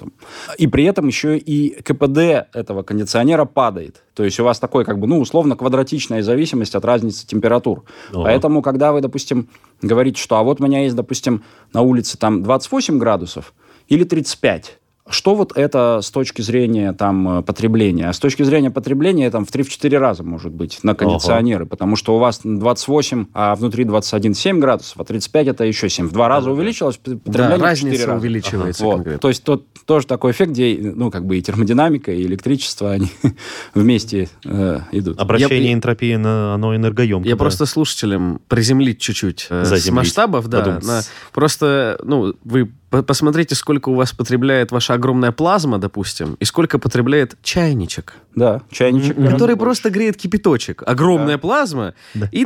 И 0.57 0.67
при 0.67 0.85
этом 0.85 1.07
еще 1.07 1.37
и 1.37 1.81
КПД 1.81 2.47
этого 2.53 2.83
кондиционера 2.83 3.45
падает. 3.45 4.03
То 4.13 4.23
есть 4.23 4.39
у 4.39 4.43
вас 4.43 4.59
такой, 4.59 4.85
как 4.85 4.99
бы, 4.99 5.07
ну, 5.07 5.19
условно, 5.19 5.55
квадратичная 5.55 6.21
зависимость 6.21 6.75
от 6.75 6.85
разницы 6.85 7.27
температур. 7.27 7.83
Ого. 8.13 8.23
Поэтому, 8.23 8.61
когда 8.61 8.93
вы, 8.93 9.01
допустим, 9.01 9.49
говорите, 9.81 10.21
что 10.21 10.37
а 10.37 10.43
вот 10.43 10.61
у 10.61 10.63
меня 10.63 10.83
есть, 10.83 10.95
допустим, 10.95 11.43
на 11.73 11.81
улице 11.81 12.17
там 12.17 12.43
28 12.43 12.97
градусов 12.99 13.53
или 13.89 14.03
35, 14.03 14.79
Что 15.09 15.35
вот 15.35 15.51
это 15.57 15.99
с 16.01 16.09
точки 16.11 16.41
зрения 16.41 16.93
там 16.93 17.39
э, 17.39 17.41
потребления? 17.41 18.07
А 18.07 18.13
с 18.13 18.19
точки 18.19 18.43
зрения 18.43 18.71
потребления 18.71 19.29
там 19.29 19.45
в 19.45 19.51
3-4 19.53 19.97
раза 19.97 20.23
может 20.23 20.53
быть 20.53 20.79
на 20.83 20.95
кондиционеры, 20.95 21.65
потому 21.65 21.97
что 21.97 22.15
у 22.15 22.19
вас 22.19 22.39
28, 22.43 23.25
а 23.33 23.53
внутри 23.55 23.83
21,7 23.83 24.59
градусов, 24.59 24.97
а 24.99 25.03
35 25.03 25.47
это 25.47 25.65
еще 25.65 25.89
7. 25.89 26.07
В 26.07 26.13
два 26.13 26.29
раза 26.29 26.51
увеличилось 26.51 26.95
потребление 26.97 27.33
Да, 27.33 27.55
в 27.55 27.57
4 27.57 27.63
разница 27.69 28.07
раза. 28.07 28.17
увеличивается 28.19 28.83
Вот. 28.85 28.95
конкретно. 28.95 29.19
То 29.19 29.27
есть 29.27 29.43
тот, 29.43 29.65
тоже 29.85 30.07
такой 30.07 30.31
эффект, 30.31 30.51
где 30.53 30.93
ну 30.95 31.11
как 31.11 31.25
бы 31.25 31.37
и 31.37 31.41
термодинамика, 31.41 32.13
и 32.13 32.23
электричество, 32.23 32.91
они 32.93 33.09
вместе 33.73 34.29
э, 34.45 34.79
идут. 34.93 35.19
Обращение 35.19 35.65
Я- 35.67 35.73
энтропии, 35.73 36.15
на, 36.15 36.53
оно 36.53 36.73
энергоемко. 36.77 37.27
Я 37.27 37.35
да. 37.35 37.39
просто 37.39 37.65
слушателям 37.65 38.39
приземлить 38.47 38.99
чуть-чуть 39.01 39.47
э, 39.49 39.65
с 39.65 39.91
масштабов, 39.91 40.47
да. 40.47 40.79
На- 40.81 41.01
просто, 41.33 41.99
ну, 42.03 42.33
вы 42.45 42.71
посмотрите, 43.01 43.55
сколько 43.55 43.89
у 43.89 43.95
вас 43.95 44.11
потребляет 44.11 44.71
ваша 44.71 44.93
огромная 44.93 45.31
плазма, 45.31 45.79
допустим, 45.79 46.35
и 46.39 46.45
сколько 46.45 46.77
потребляет 46.77 47.35
чайничек, 47.41 48.13
Да, 48.35 48.61
чайничек. 48.71 49.15
гораздо 49.15 49.31
который 49.35 49.55
просто 49.57 49.89
греет 49.89 50.17
кипяточек. 50.17 50.83
Огромная 50.85 51.37
плазма 51.39 51.95
Да. 52.13 52.29
и 52.31 52.45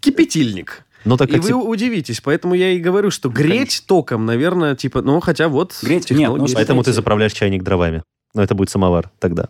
кипятильник. 0.00 0.84
Ну, 1.04 1.16
так 1.16 1.28
и 1.30 1.32
как 1.34 1.42
вы 1.42 1.48
тип- 1.48 1.56
удивитесь, 1.56 2.20
поэтому 2.20 2.54
я 2.54 2.70
и 2.72 2.78
говорю, 2.80 3.10
что 3.10 3.28
греть 3.30 3.84
током, 3.86 4.26
наверное, 4.26 4.74
типа, 4.74 5.00
ну, 5.00 5.20
хотя 5.20 5.48
вот 5.48 5.72
Греть- 5.82 5.90
нет, 5.90 6.04
технологии 6.06 6.38
ну, 6.40 6.44
есть. 6.46 6.54
Поэтому 6.56 6.82
ты 6.82 6.92
заправляешь 6.92 7.32
чайник 7.32 7.62
дровами. 7.62 8.02
Но 8.34 8.42
это 8.42 8.54
будет 8.54 8.68
самовар 8.68 9.10
тогда. 9.20 9.48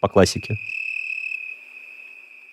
По 0.00 0.08
классике. 0.08 0.56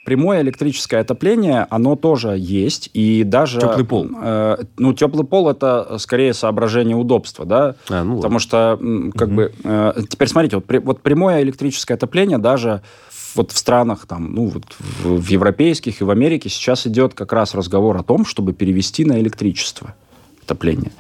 Прямое 0.06 0.42
электрическое 0.42 1.00
отопление, 1.02 1.66
оно 1.70 1.96
тоже 1.96 2.36
есть, 2.38 2.90
и 2.94 3.24
даже... 3.24 3.62
Теплый 3.62 3.86
пол. 3.86 4.10
э, 4.22 4.58
ну, 4.78 4.94
теплый 4.94 5.26
пол 5.26 5.50
это 5.50 5.98
скорее 5.98 6.34
соображение 6.34 6.98
удобства, 6.98 7.46
да, 7.46 7.76
А, 7.90 8.04
ну 8.04 8.18
потому 8.18 8.40
что, 8.40 8.78
м, 8.82 9.14
как 9.14 9.30
бы, 9.32 9.54
э, 9.64 9.94
теперь 10.10 10.28
смотрите, 10.28 10.58
вот, 10.58 10.66
при- 10.66 10.80
вот 10.80 11.02
прямое 11.02 11.42
электрическое 11.42 11.96
отопление 11.96 12.38
даже 12.38 12.82
вот 13.36 13.52
в 13.54 13.58
странах, 13.58 14.06
там, 14.06 14.34
ну, 14.36 14.48
вот 14.48 14.64
в, 14.78 15.22
в 15.22 15.28
европейских 15.30 16.02
и 16.02 16.04
в 16.04 16.10
Америке 16.10 16.50
сейчас 16.50 16.86
идет 16.86 17.14
как 17.14 17.32
раз 17.32 17.56
разговор 17.56 17.96
о 17.98 18.04
том, 18.04 18.26
чтобы 18.26 18.52
перевести 18.54 19.06
на 19.06 19.20
электричество 19.22 19.96
отопление. 20.44 20.92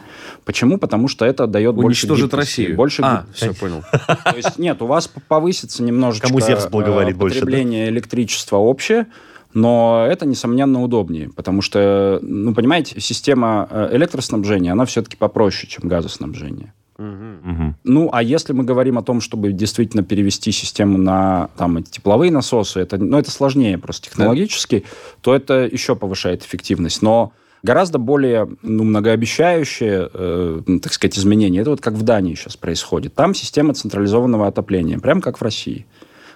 Почему? 0.45 0.77
Потому 0.77 1.08
что 1.08 1.25
это 1.25 1.47
дает 1.47 1.75
больше 1.75 2.06
Уничтожит 2.06 2.32
гибкости, 2.32 2.62
Россию. 2.62 2.75
Больше 2.75 3.01
а, 3.03 3.21
гибкости. 3.21 3.36
все, 3.36 3.53
понял. 3.53 3.84
То 4.08 4.36
есть 4.36 4.60
нет, 4.60 4.82
у 4.82 4.86
вас 4.86 5.10
повысится 5.27 5.84
немножечко 5.84 6.27
Кому 6.27 6.39
Зевс 6.39 6.67
благоволит 6.67 7.15
э, 7.15 7.17
больше, 7.17 7.39
да? 7.39 7.45
потребление 7.45 7.89
электричества 7.89 8.58
общее, 8.58 9.08
но 9.53 10.06
это, 10.10 10.25
несомненно, 10.25 10.82
удобнее, 10.82 11.29
потому 11.29 11.62
что, 11.62 12.19
ну, 12.21 12.53
понимаете, 12.53 12.99
система 12.99 13.67
э, 13.69 13.89
электроснабжения, 13.93 14.71
она 14.71 14.86
все-таки 14.86 15.15
попроще, 15.15 15.67
чем 15.67 15.88
газоснабжение. 15.88 16.73
Мгм. 16.97 17.75
Ну, 17.84 18.10
а 18.13 18.21
если 18.21 18.53
мы 18.53 18.63
говорим 18.63 18.97
о 18.97 19.03
том, 19.03 19.19
чтобы 19.19 19.51
действительно 19.51 20.03
перевести 20.03 20.51
систему 20.51 20.97
на 20.97 21.49
там, 21.58 21.84
тепловые 21.84 22.32
насосы, 22.32 22.79
это, 22.79 22.97
ну, 22.97 23.17
это 23.17 23.32
сложнее 23.32 23.77
просто 23.77 24.10
технологически, 24.10 24.84
то 25.21 25.36
это 25.36 25.65
еще 25.65 25.95
повышает 25.95 26.43
эффективность. 26.43 27.01
Но 27.01 27.34
гораздо 27.63 27.97
более 27.97 28.49
ну, 28.62 28.84
многообещающее, 28.84 30.10
э, 30.13 30.62
ну, 30.65 30.80
так 30.80 30.93
сказать, 30.93 31.17
изменение, 31.17 31.62
это 31.62 31.71
вот 31.71 31.82
как 31.82 31.93
в 31.93 32.04
Дании 32.04 32.36
сейчас 32.36 32.58
происходит. 32.58 33.15
Там 33.15 33.34
система 33.34 33.73
централизованного 33.73 34.47
отопления, 34.47 34.99
прям 34.99 35.21
как 35.21 35.39
в 35.39 35.41
России. 35.41 35.86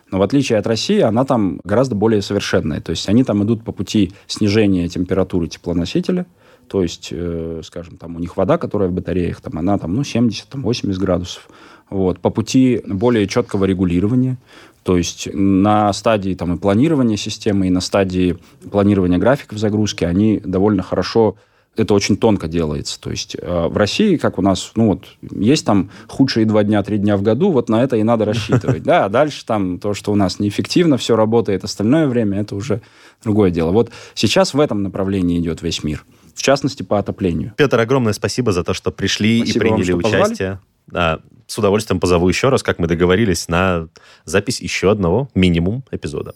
Но 0.09 0.19
в 0.19 0.21
отличие 0.21 0.57
от 0.57 0.65
России, 0.65 1.01
она 1.01 1.25
там 1.25 1.59
гораздо 1.65 1.93
более 1.95 2.21
совершенная. 2.21 2.79
То 2.79 2.91
есть 2.91 3.09
они 3.09 3.25
там 3.25 3.43
идут 3.43 3.65
по 3.65 3.73
пути 3.73 4.13
снижения 4.25 4.87
температуры 4.87 5.47
теплоносителя. 5.47 6.25
То 6.69 6.81
есть, 6.81 7.09
э, 7.11 7.61
скажем, 7.63 7.97
там 7.97 8.15
у 8.15 8.19
них 8.19 8.37
вода, 8.37 8.57
которая 8.57 8.89
в 8.89 8.93
батареях, 8.93 9.41
там, 9.41 9.57
она 9.57 9.77
там, 9.77 9.95
ну, 9.95 10.03
70, 10.03 10.47
там, 10.47 10.61
80 10.63 10.99
градусов. 10.99 11.49
Вот. 11.89 12.19
По 12.19 12.29
пути 12.29 12.81
более 12.85 13.27
четкого 13.27 13.65
регулирования. 13.65 14.37
То 14.83 14.97
есть 14.97 15.27
на 15.33 15.91
стадии 15.93 16.33
там, 16.33 16.55
и 16.55 16.57
планирования 16.57 17.17
системы, 17.17 17.67
и 17.67 17.69
на 17.69 17.81
стадии 17.81 18.37
планирования 18.71 19.17
графиков 19.17 19.57
загрузки 19.57 20.05
они 20.05 20.39
довольно 20.43 20.81
хорошо 20.83 21.35
это 21.77 21.93
очень 21.93 22.17
тонко 22.17 22.47
делается. 22.47 22.99
То 22.99 23.11
есть 23.11 23.37
э, 23.39 23.67
в 23.67 23.77
России, 23.77 24.17
как 24.17 24.39
у 24.39 24.41
нас, 24.41 24.71
ну 24.75 24.87
вот, 24.87 25.05
есть 25.21 25.65
там 25.65 25.91
худшие 26.07 26.45
два 26.45 26.63
дня, 26.63 26.81
три 26.83 26.97
дня 26.97 27.17
в 27.17 27.21
году, 27.21 27.51
вот 27.51 27.69
на 27.69 27.83
это 27.83 27.95
и 27.97 28.03
надо 28.03 28.25
рассчитывать. 28.25 28.83
Да, 28.87 29.05
а 29.05 29.09
дальше 29.09 29.45
там 29.45 29.79
то, 29.79 29.93
что 29.93 30.11
у 30.11 30.15
нас 30.15 30.39
неэффективно 30.39 30.97
все 30.97 31.15
работает, 31.15 31.63
остальное 31.63 32.07
время, 32.07 32.39
это 32.39 32.55
уже 32.55 32.81
другое 33.23 33.51
дело. 33.51 33.71
Вот 33.71 33.91
сейчас 34.13 34.53
в 34.53 34.59
этом 34.59 34.81
направлении 34.81 35.39
идет 35.39 35.61
весь 35.61 35.83
мир. 35.83 36.05
В 36.33 36.41
частности, 36.41 36.83
по 36.83 36.99
отоплению. 36.99 37.53
Петр, 37.57 37.79
огромное 37.79 38.13
спасибо 38.13 38.51
за 38.53 38.63
то, 38.63 38.73
что 38.73 38.91
пришли 38.91 39.39
Спасибо 39.39 39.65
и 39.65 39.69
вам, 39.69 39.77
приняли 39.77 39.91
что 39.91 40.01
позвали. 40.01 40.23
участие. 40.23 40.49
Да, 40.49 40.59
с 40.91 41.57
удовольствием 41.57 41.99
позову 41.99 42.27
еще 42.29 42.49
раз, 42.49 42.63
как 42.63 42.79
мы 42.79 42.87
договорились, 42.87 43.47
на 43.47 43.87
запись 44.25 44.61
еще 44.61 44.91
одного 44.91 45.29
минимум 45.33 45.83
эпизода. 45.91 46.35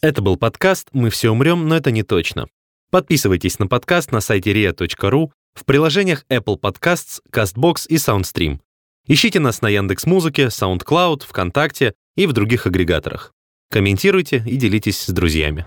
Это 0.00 0.20
был 0.20 0.36
подкаст 0.36 0.88
«Мы 0.92 1.10
все 1.10 1.30
умрем, 1.30 1.66
но 1.68 1.76
это 1.76 1.90
не 1.90 2.02
точно». 2.02 2.46
Подписывайтесь 2.90 3.58
на 3.58 3.66
подкаст 3.66 4.12
на 4.12 4.20
сайте 4.20 4.52
ria.ru, 4.52 5.30
в 5.54 5.64
приложениях 5.64 6.24
Apple 6.28 6.60
Podcasts, 6.60 7.20
CastBox 7.32 7.86
и 7.88 7.96
SoundStream. 7.96 8.58
Ищите 9.06 9.40
нас 9.40 9.62
на 9.62 9.68
Яндекс.Музыке, 9.68 10.46
SoundCloud, 10.46 11.24
ВКонтакте 11.26 11.94
и 12.16 12.26
в 12.26 12.32
других 12.32 12.66
агрегаторах. 12.66 13.32
Комментируйте 13.70 14.42
и 14.46 14.56
делитесь 14.56 15.00
с 15.00 15.10
друзьями. 15.10 15.66